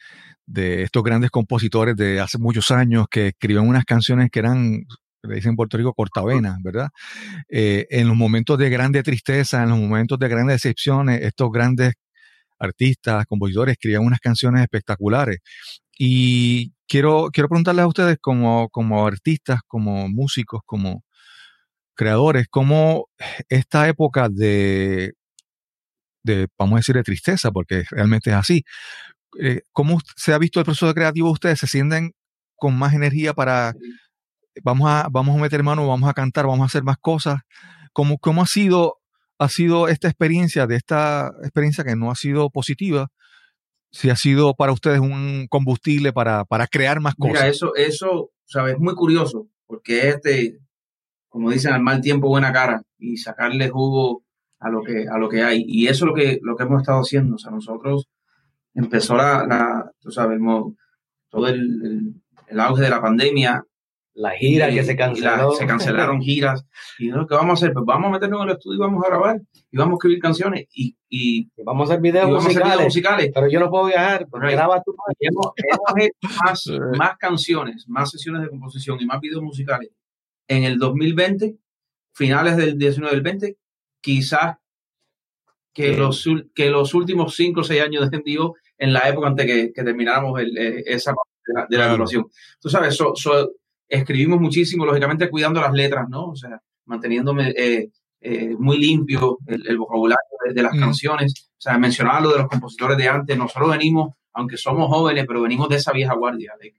[0.45, 4.86] de estos grandes compositores de hace muchos años que escribían unas canciones que eran,
[5.23, 6.89] le dicen en Puerto Rico, cortavenas, ¿verdad?
[7.49, 11.93] Eh, en los momentos de grande tristeza, en los momentos de grandes decepciones, estos grandes
[12.60, 15.39] artistas, compositores escribían unas canciones espectaculares.
[15.97, 21.03] Y quiero, quiero preguntarles a ustedes como, como artistas, como músicos, como
[21.95, 23.08] creadores, cómo
[23.49, 25.13] esta época de,
[26.23, 28.63] de, vamos a decir, de tristeza, porque realmente es así,
[29.39, 31.60] eh, ¿cómo se ha visto el proceso creativo de ustedes?
[31.60, 32.13] ¿Se sienten
[32.56, 33.74] con más energía para,
[34.63, 37.41] vamos a, vamos a meter mano, vamos a cantar, vamos a hacer más cosas?
[37.91, 38.98] ¿Cómo, cómo ha, sido,
[39.38, 43.08] ha sido esta experiencia, de esta experiencia que no ha sido positiva?
[43.91, 47.34] Si ha sido para ustedes un combustible para, para crear más cosas.
[47.34, 50.58] Mira, eso, eso, sabes, es muy curioso, porque este,
[51.30, 54.24] como dicen, al mal tiempo buena cara y sacarle jugo
[54.60, 55.63] a lo que, a lo que hay.
[55.67, 57.36] Y eso es lo que, lo que hemos estado haciendo.
[57.36, 58.08] O sea, nosotros
[58.73, 60.39] empezó la, la tú sabes,
[61.29, 62.13] todo el, el,
[62.47, 63.63] el, auge de la pandemia.
[64.15, 65.49] La gira y, que se canceló.
[65.49, 66.65] La, se cancelaron giras.
[66.99, 67.25] Y ¿no?
[67.25, 67.73] ¿qué vamos a hacer?
[67.73, 69.41] Pues vamos a meternos en el estudio y vamos a grabar.
[69.71, 70.67] Y vamos a escribir canciones.
[70.73, 73.31] Y, y, y vamos a hacer videos, musicales, hacer videos musicales.
[73.33, 74.27] Pero yo no puedo viajar.
[74.31, 74.51] Right.
[74.51, 74.95] Graba tú.
[75.19, 79.89] Hemos, hemos hecho más, más canciones, más sesiones de composición y más videos musicales
[80.47, 81.57] en el 2020,
[82.13, 83.57] finales del 19 del 20,
[84.01, 84.57] quizás
[85.73, 89.46] que, los, que los últimos 5 o 6 años de MDO en la época antes
[89.46, 92.26] que, que termináramos el, eh, esa parte de la, de la evaluación.
[92.60, 93.52] Tú sabes, so, so,
[93.88, 96.30] escribimos muchísimo, lógicamente cuidando las letras, ¿no?
[96.30, 100.80] O sea, manteniéndome eh, eh, muy limpio el, el vocabulario de, de las mm.
[100.80, 101.50] canciones.
[101.52, 103.38] O sea, mencionaba lo de los compositores de antes.
[103.38, 106.54] Nosotros venimos, aunque somos jóvenes, pero venimos de esa vieja guardia.
[106.60, 106.74] De,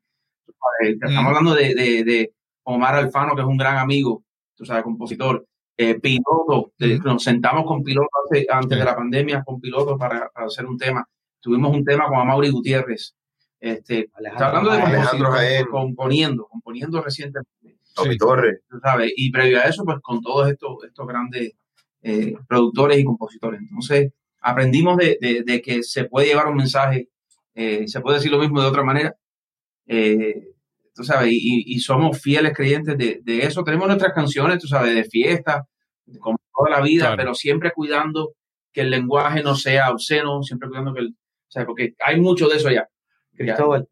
[0.90, 1.26] estamos mm.
[1.26, 2.32] hablando de, de,
[2.66, 5.46] Omar Alfano, que es un gran amigo, tú sabes, compositor.
[5.76, 10.30] Eh, piloto, de, nos sentamos con piloto antes, antes de la pandemia, con piloto para,
[10.30, 11.06] para, hacer un tema.
[11.44, 13.14] Tuvimos un tema con Amaury Gutiérrez.
[13.60, 15.66] Este, está hablando de Alejandro Jaén.
[15.66, 17.50] componiendo, componiendo recientemente.
[17.82, 18.16] Sí.
[18.16, 18.60] Torres.
[18.82, 21.52] Sabes, y previo a eso, pues con todos estos, estos grandes
[22.00, 23.60] eh, productores y compositores.
[23.60, 27.10] Entonces, aprendimos de, de, de, que se puede llevar un mensaje,
[27.54, 29.14] eh, se puede decir lo mismo de otra manera,
[29.86, 30.48] eh,
[30.94, 33.62] tú sabes, y, y, somos fieles creyentes de, de, eso.
[33.62, 35.66] Tenemos nuestras canciones, tú sabes, de fiesta,
[36.20, 37.16] como toda la vida, claro.
[37.18, 38.32] pero siempre cuidando
[38.72, 41.14] que el lenguaje no sea obsceno, siempre cuidando que el,
[41.54, 42.88] sea, porque hay mucho de eso ya.
[43.36, 43.88] Cristóbal,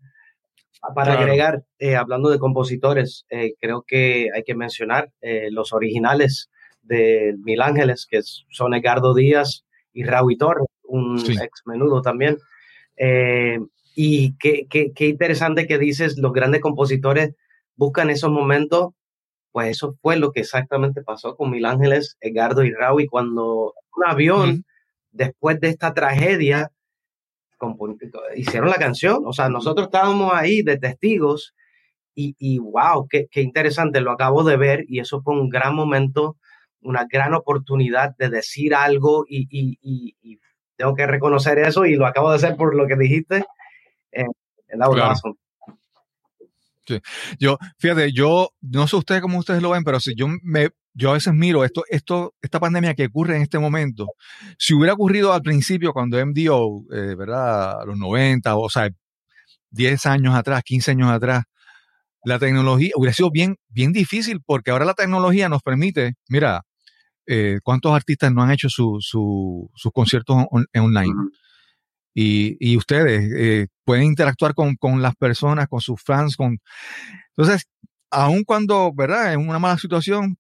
[0.95, 1.21] para claro.
[1.23, 6.51] agregar, eh, hablando de compositores, eh, creo que hay que mencionar eh, los originales
[6.83, 11.33] de Mil Ángeles, que son Edgardo Díaz y Raúl Torres, un sí.
[11.41, 12.37] ex menudo también.
[13.95, 17.35] Y qué, qué, qué, interesante que dices, los grandes compositores
[17.77, 18.91] buscan esos momentos,
[19.53, 23.75] pues eso fue lo que exactamente pasó con Mil Ángeles, Edgardo y Raúl, y cuando
[23.97, 24.65] un avión,
[25.13, 26.73] después de esta tragedia,
[28.37, 31.55] hicieron la canción, o sea, nosotros estábamos ahí de testigos,
[32.15, 35.75] y, y wow, qué, qué interesante, lo acabo de ver, y eso fue un gran
[35.75, 36.37] momento,
[36.81, 40.39] una gran oportunidad de decir algo, y, y, y
[40.77, 43.45] tengo que reconocer eso, y lo acabo de hacer por lo que dijiste,
[44.13, 44.27] eh,
[44.81, 45.37] awesome.
[46.87, 47.01] Sí.
[47.39, 51.11] Yo, fíjate, yo no sé ustedes cómo ustedes lo ven, pero si yo me, yo
[51.11, 54.09] a veces miro esto, esto, esta pandemia que ocurre en este momento,
[54.59, 57.83] si hubiera ocurrido al principio cuando MDO, eh, ¿verdad?
[57.83, 58.91] A los 90, o sea,
[59.71, 61.45] 10 años atrás, 15 años atrás,
[62.25, 66.63] la tecnología hubiera sido bien, bien difícil porque ahora la tecnología nos permite, mira,
[67.27, 71.15] eh, cuántos artistas no han hecho su, su, sus conciertos online.
[72.15, 76.59] Y, y, ustedes eh, pueden interactuar con, con, las personas, con sus fans, con...
[77.37, 77.65] Entonces,
[78.11, 79.33] aun cuando, ¿verdad?
[79.33, 80.37] En una mala situación,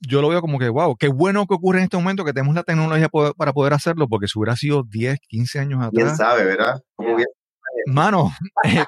[0.00, 2.54] yo lo veo como que, wow, qué bueno que ocurre en este momento que tenemos
[2.54, 5.92] la tecnología para poder hacerlo, porque si hubiera sido 10, 15 años atrás.
[5.92, 6.82] ¿Quién sabe, verdad?
[7.86, 8.32] Mano,
[8.64, 8.84] eh,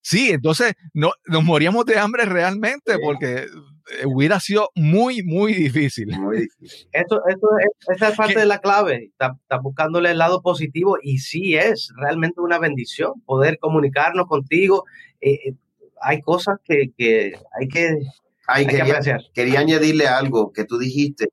[0.00, 6.08] sí, entonces no, nos moríamos de hambre realmente porque eh, hubiera sido muy, muy difícil.
[6.18, 6.88] Muy difícil.
[6.92, 9.12] Eso, eso es, esa es parte de la clave.
[9.12, 14.84] Está, buscándole el lado positivo y sí es realmente una bendición poder comunicarnos contigo.
[15.20, 15.54] Eh,
[16.00, 17.98] hay cosas que, que hay que
[18.46, 19.00] Ay, quería,
[19.32, 21.28] quería, añadirle algo que tú dijiste.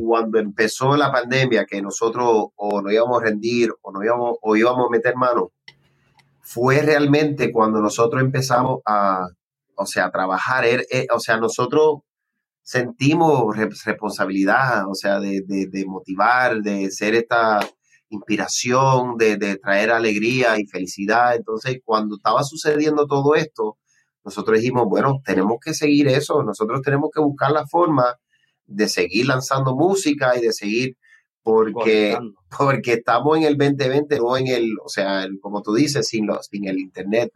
[0.00, 4.56] Cuando empezó la pandemia, que nosotros o nos íbamos a rendir o, no íbamos, o
[4.56, 5.52] íbamos a meter mano,
[6.40, 9.26] fue realmente cuando nosotros empezamos a,
[9.76, 10.64] o sea, a trabajar.
[10.64, 12.00] Er, eh, o sea, nosotros
[12.62, 17.60] sentimos responsabilidad, o sea, de, de, motivar, de ser esta
[18.08, 21.36] inspiración, de, de traer alegría y felicidad.
[21.36, 23.76] Entonces, cuando estaba sucediendo todo esto,
[24.24, 28.16] nosotros dijimos, bueno, tenemos que seguir eso, nosotros tenemos que buscar la forma
[28.66, 30.96] de seguir lanzando música y de seguir
[31.42, 32.18] porque,
[32.56, 36.46] porque estamos en el 2020, no en el, o sea, como tú dices, sin, los,
[36.46, 37.30] sin el Internet.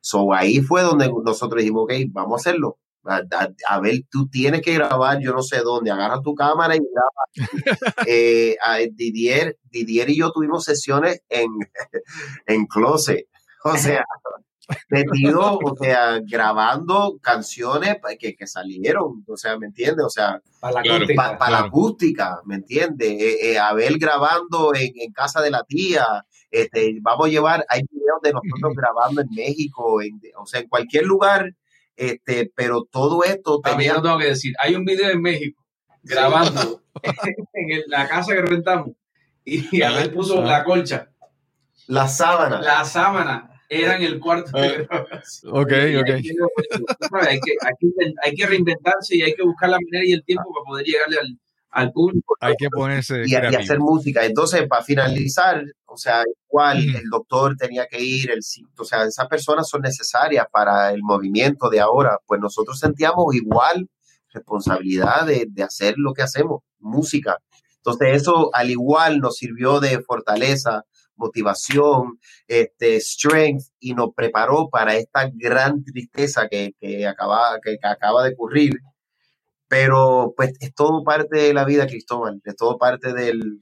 [0.00, 2.78] So ahí fue donde nosotros dijimos, ok, vamos a hacerlo.
[3.04, 7.24] A, ver, tú tienes que grabar, yo no sé dónde, agarra tu cámara y graba.
[8.06, 8.56] eh,
[8.92, 11.48] Didier, Didier y yo tuvimos sesiones en,
[12.46, 13.26] en closet.
[13.64, 14.04] O sea,
[14.88, 20.04] metido, o sea, grabando canciones que, que, salieron, o sea, ¿me entiendes?
[20.04, 23.08] O sea, para la acústica, la acústica ¿me entiendes?
[23.08, 26.06] Eh, eh, Abel grabando en, en, casa de la tía,
[26.50, 30.68] este, vamos a llevar, hay videos de nosotros grabando en México, en, o sea, en
[30.68, 31.54] cualquier lugar,
[31.96, 33.60] este, pero todo esto...
[33.60, 34.02] También tenía...
[34.02, 35.62] tengo que decir, hay un video en México
[36.02, 38.90] grabando en la casa que rentamos
[39.48, 41.10] y Abel puso la colcha.
[41.86, 42.60] La sábana.
[42.60, 45.52] La sábana era en el cuarto de grabación.
[45.52, 46.08] Ok, ok.
[47.28, 47.52] Hay que,
[48.24, 51.18] hay, que, reinventarse y hay que buscar la manera y el tiempo para poder llegarle
[51.18, 51.38] al,
[51.70, 52.34] al público.
[52.40, 53.22] Hay que ponerse.
[53.26, 54.24] Y, y, hacer música.
[54.24, 58.40] Entonces, para finalizar, o sea, igual el doctor tenía que ir, el,
[58.78, 62.18] o sea, esas personas son necesarias para el movimiento de ahora.
[62.26, 63.88] Pues nosotros sentíamos igual
[64.32, 67.38] responsabilidad de, de hacer lo que hacemos, música.
[67.76, 70.84] Entonces, eso al igual nos sirvió de fortaleza
[71.18, 78.24] motivación, este, strength y nos preparó para esta gran tristeza que, que, acaba, que, acaba
[78.24, 78.78] de ocurrir.
[79.68, 83.60] Pero pues es todo parte de la vida, Cristóbal, es todo parte del,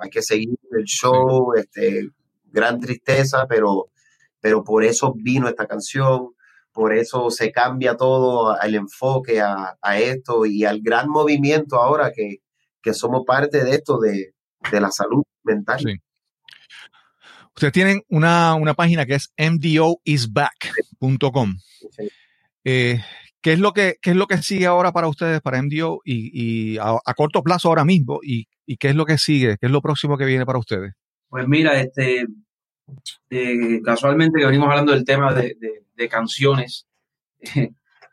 [0.00, 2.08] hay que seguir el show, este,
[2.46, 3.90] gran tristeza, pero,
[4.40, 6.30] pero por eso vino esta canción,
[6.72, 12.12] por eso se cambia todo el enfoque a, a esto y al gran movimiento ahora
[12.12, 12.38] que,
[12.82, 14.34] que somos parte de esto de,
[14.70, 15.78] de la salud mental.
[15.80, 15.94] Sí.
[17.58, 21.56] Ustedes tienen una, una página que es mdoisback.com.
[22.62, 23.00] Eh,
[23.40, 26.74] ¿qué, es lo que, ¿Qué es lo que sigue ahora para ustedes, para MDO, y,
[26.74, 28.20] y a, a, corto plazo ahora mismo?
[28.22, 29.56] Y, y, qué es lo que sigue?
[29.58, 30.92] ¿Qué es lo próximo que viene para ustedes?
[31.28, 32.28] Pues mira, este,
[33.28, 36.86] eh, casualmente que venimos hablando del tema de, de, de canciones,
[37.56, 37.70] eh,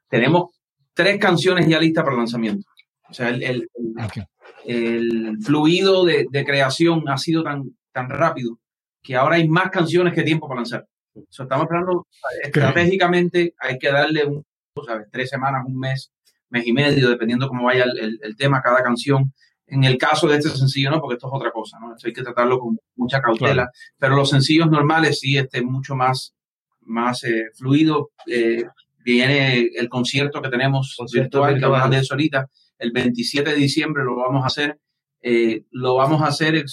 [0.10, 0.60] tenemos
[0.96, 2.68] tres canciones ya listas para lanzamiento.
[3.08, 3.70] O sea, el, el,
[4.04, 4.24] okay.
[4.66, 8.58] el fluido de, de, creación ha sido tan, tan rápido
[9.06, 10.86] que ahora hay más canciones que tiempo para lanzar.
[11.14, 12.08] O sea, estamos esperando
[12.44, 14.44] estratégicamente, hay que darle un,
[14.86, 15.08] ¿sabes?
[15.12, 16.12] tres semanas, un mes,
[16.50, 19.32] mes y medio, dependiendo cómo vaya el, el, el, tema, cada canción.
[19.68, 21.96] En el caso de este sencillo, no, porque esto es otra cosa, ¿no?
[21.96, 23.54] Esto hay que tratarlo con mucha cautela.
[23.54, 23.72] Claro.
[23.98, 26.36] Pero los sencillos normales sí, este, mucho más,
[26.82, 28.12] más eh, fluido.
[28.28, 28.64] Eh,
[29.04, 32.48] viene el concierto que tenemos concierto virtual, que hablamos de eso ahorita,
[32.80, 34.80] el 27 de diciembre lo vamos a hacer.
[35.22, 36.64] Eh, lo vamos a hacer,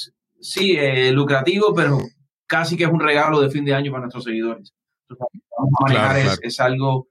[0.41, 0.77] sí,
[1.13, 1.99] lucrativo, pero
[2.53, 4.75] casi que es un regalo de fin de año para nuestros seguidores.
[5.09, 6.41] Entonces, vamos a manejar claro, claro.
[6.43, 7.09] Es, es, algo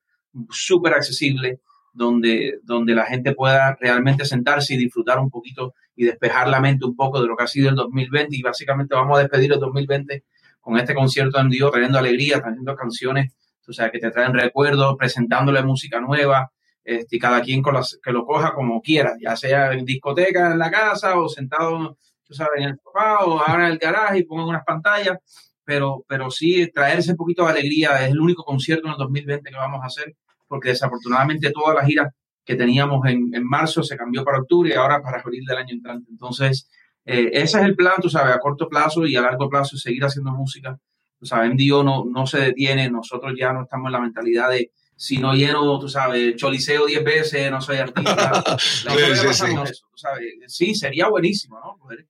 [0.51, 1.61] súper accesible
[1.93, 6.85] donde, donde la gente pueda realmente sentarse y disfrutar un poquito y despejar la mente
[6.85, 9.59] un poco de lo que ha sido el 2020 y básicamente vamos a despedir el
[9.59, 10.23] 2020
[10.59, 13.33] con este concierto en Dios, trayendo alegría, trayendo canciones,
[13.67, 16.51] o sea, que te traen recuerdos, presentándole música nueva,
[16.83, 20.51] este, y cada quien con las, que lo coja como quiera, ya sea en discoteca
[20.51, 21.97] en la casa o sentado
[22.31, 25.17] tú sabes, en el sofá o ahora en el garaje y pongan unas pantallas.
[25.63, 28.03] pero, pero sí traer ese poquito de alegría.
[28.05, 30.15] Es el único concierto en el 2020 que vamos a hacer,
[30.47, 32.13] porque desafortunadamente toda la gira
[32.43, 35.73] que teníamos en, en marzo se cambió para octubre y ahora para abril del año
[35.73, 36.09] entrante.
[36.09, 36.69] Entonces,
[37.05, 40.03] eh, ese es el plan, tú sabes, a corto plazo y a largo plazo, seguir
[40.03, 40.77] haciendo música.
[41.19, 44.71] Tú sabes, MDO no, no se detiene, nosotros ya no estamos en la mentalidad de
[45.01, 48.43] si no lleno, tú sabes, choliseo 10 veces, no soy artista.
[48.59, 50.33] sí, sí, Eso, tú sabes.
[50.45, 51.75] sí, sería buenísimo, ¿no?
[51.77, 52.05] Poder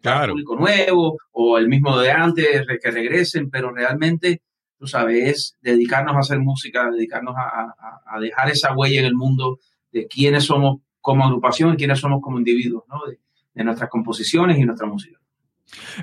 [0.00, 0.32] claro.
[0.32, 4.42] público nuevo o el mismo de antes que regresen, pero realmente,
[4.78, 7.74] tú sabes, es dedicarnos a hacer música, dedicarnos a,
[8.06, 9.58] a, dejar esa huella en el mundo
[9.92, 13.06] de quiénes somos como agrupación y quiénes somos como individuos, ¿no?
[13.06, 13.18] De,
[13.54, 15.18] de nuestras composiciones y nuestra música.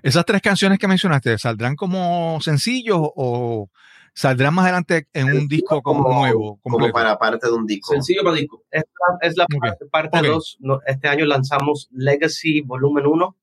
[0.04, 3.70] Esas tres canciones que mencionaste, ¿saldrán como sencillos o
[4.14, 6.60] saldrán más adelante en un disco como, nuevo?
[6.62, 7.94] Como para parte de un disco.
[7.94, 8.64] Sencillo para disco.
[8.72, 9.48] Es la,
[9.92, 10.58] parte 2.
[10.86, 13.36] Este año lanzamos Legacy Volumen 1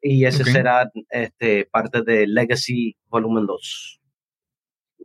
[0.00, 4.00] y ese será este, parte de Legacy Volumen 2.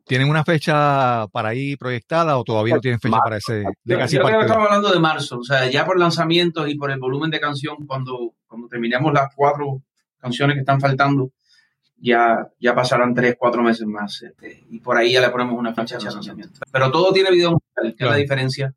[0.06, 3.64] ¿Tienen una fecha para ahí proyectada o todavía no tienen fecha para ese?
[3.84, 6.92] Legacy yo, creo que estamos hablando de marzo, o sea, ya por lanzamientos y por
[6.92, 9.82] el volumen de canción, cuando, cuando terminemos las cuatro
[10.18, 11.32] canciones que están faltando,
[11.98, 14.22] ya, ya pasarán tres, cuatro meses más.
[14.24, 16.60] Este, y por ahí ya le ponemos una fecha de lanzamiento.
[16.72, 18.76] Pero todo tiene video musical, que es la diferencia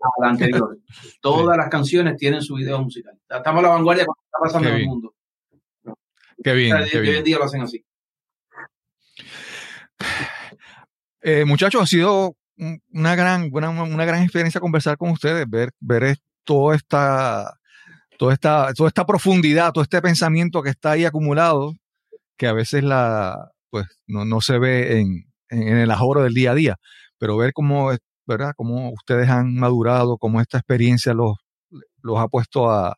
[0.00, 0.78] a la anterior.
[1.20, 3.18] Todas las canciones tienen su video musical.
[3.28, 5.14] Estamos a la vanguardia con lo que está pasando en el mundo.
[6.42, 6.74] Qué bien.
[6.74, 7.84] hoy en día lo hacen así.
[11.22, 12.34] Eh, muchachos, ha sido
[12.92, 17.54] una gran, una, una, gran experiencia conversar con ustedes, ver, ver toda esta,
[18.18, 21.74] toda esta, toda esta profundidad, todo este pensamiento que está ahí acumulado,
[22.36, 26.52] que a veces la, pues, no, no se ve en, en, el ahorro del día
[26.52, 26.76] a día,
[27.18, 27.92] pero ver cómo,
[28.30, 28.54] ¿verdad?
[28.56, 31.36] Cómo ustedes han madurado, cómo esta experiencia los,
[32.02, 32.96] los ha puesto a,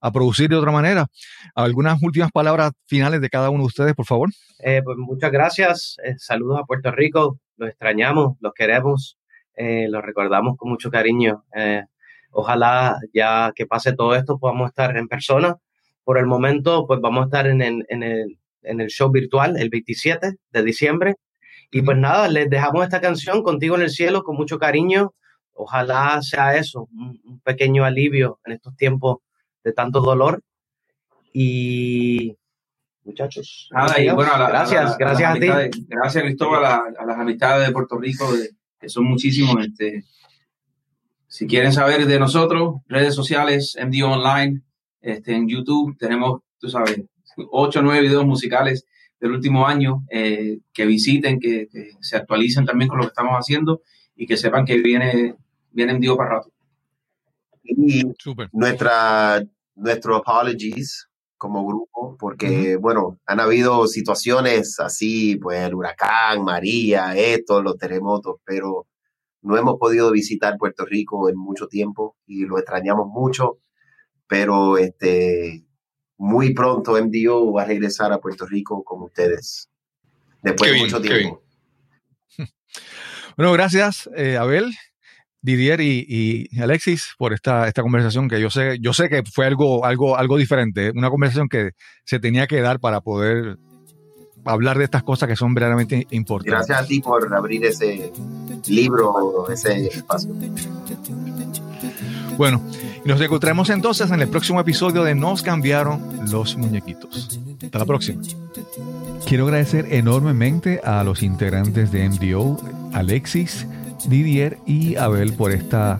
[0.00, 1.06] a producir de otra manera.
[1.54, 4.30] ¿Algunas últimas palabras finales de cada uno de ustedes, por favor?
[4.60, 5.96] Eh, pues muchas gracias.
[6.04, 7.40] Eh, saludos a Puerto Rico.
[7.56, 9.18] Los extrañamos, los queremos,
[9.54, 11.44] eh, los recordamos con mucho cariño.
[12.30, 15.56] ojalá ya que pase todo esto podamos estar en persona.
[16.04, 19.56] Por el momento, pues vamos a estar en el, en el, en el show virtual
[19.56, 21.14] el 27 de diciembre.
[21.70, 25.12] Y pues nada, les dejamos esta canción contigo en el cielo con mucho cariño.
[25.52, 29.18] Ojalá sea eso, un pequeño alivio en estos tiempos
[29.64, 30.42] de tanto dolor.
[31.32, 32.36] Y
[33.04, 33.68] muchachos.
[33.70, 35.46] gracias, gracias a, ti.
[35.88, 38.28] Gracias, Cristóbal, a, las amistades de Puerto Rico,
[38.78, 39.64] que son muchísimos.
[39.64, 40.04] Este,
[41.26, 44.62] si quieren saber de nosotros, redes sociales, MDO Online,
[45.00, 47.02] este, en YouTube, tenemos, tú sabes,
[47.50, 48.86] ocho o nueve videos musicales
[49.20, 51.68] del último año, eh, que visiten, que,
[52.00, 53.82] se actualicen también con lo que estamos haciendo
[54.14, 55.34] y que sepan que viene,
[55.72, 56.52] viene MDO para rato.
[57.62, 58.02] Y
[58.52, 59.42] nuestra
[59.76, 61.08] nuestros apologies
[61.38, 68.36] como grupo, porque, bueno, han habido situaciones así, pues el huracán, María, esto, los terremotos,
[68.44, 68.86] pero
[69.42, 73.58] no hemos podido visitar Puerto Rico en mucho tiempo y lo extrañamos mucho,
[74.26, 75.66] pero este,
[76.18, 79.68] muy pronto MDO va a regresar a Puerto Rico con ustedes,
[80.42, 81.42] después de mucho tiempo.
[83.36, 84.72] Bueno, gracias, eh, Abel.
[85.42, 89.84] Didier y, Alexis por esta, esta conversación que yo sé, yo sé que fue algo,
[89.84, 91.70] algo, algo diferente, una conversación que
[92.04, 93.56] se tenía que dar para poder
[94.44, 96.52] hablar de estas cosas que son verdaderamente importantes.
[96.52, 98.12] Gracias a ti por abrir ese
[98.66, 100.34] libro, ese espacio.
[102.36, 102.60] Bueno,
[103.04, 107.40] nos encontraremos entonces en el próximo episodio de Nos cambiaron los muñequitos.
[107.62, 108.22] Hasta la próxima.
[109.26, 112.58] Quiero agradecer enormemente a los integrantes de MDO,
[112.92, 113.66] Alexis,
[114.06, 115.96] Didier y Abel por esta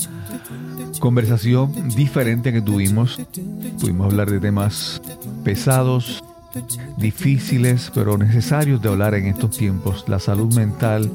[1.01, 3.19] conversación diferente que tuvimos.
[3.81, 5.01] Pudimos hablar de temas
[5.43, 6.23] pesados,
[6.97, 10.05] difíciles, pero necesarios de hablar en estos tiempos.
[10.09, 11.11] La salud mental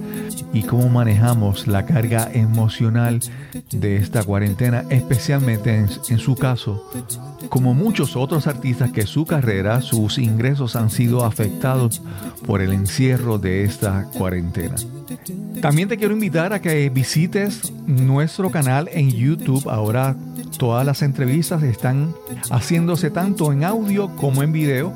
[0.53, 3.19] y cómo manejamos la carga emocional
[3.71, 6.89] de esta cuarentena, especialmente en, su caso,
[7.49, 12.01] como muchos otros artistas que su carrera, sus ingresos han sido afectados
[12.45, 14.75] por el encierro de esta cuarentena.
[15.61, 19.69] También te quiero invitar a que visites nuestro canal en YouTube.
[19.69, 20.15] Ahora
[20.57, 22.13] todas las entrevistas están
[22.49, 24.93] haciéndose tanto en audio como en video,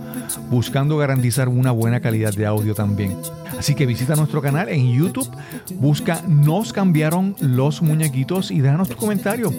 [0.49, 3.17] buscando garantizar una buena calidad de audio también.
[3.57, 5.29] Así que visita nuestro canal en YouTube,
[5.75, 9.51] busca Nos cambiaron los muñequitos y déjanos tu comentario.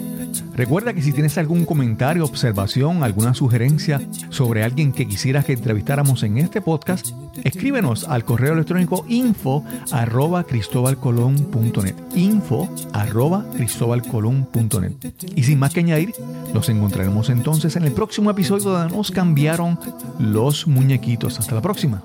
[0.55, 6.23] Recuerda que si tienes algún comentario, observación, alguna sugerencia sobre alguien que quisieras que entrevistáramos
[6.23, 7.09] en este podcast,
[7.43, 14.93] escríbenos al correo electrónico info arroba cristobalcolón.net info arroba cristobalcolón.net
[15.35, 16.13] y sin más que añadir,
[16.53, 19.79] nos encontraremos entonces en el próximo episodio donde nos cambiaron
[20.19, 21.39] los muñequitos.
[21.39, 22.03] Hasta la próxima.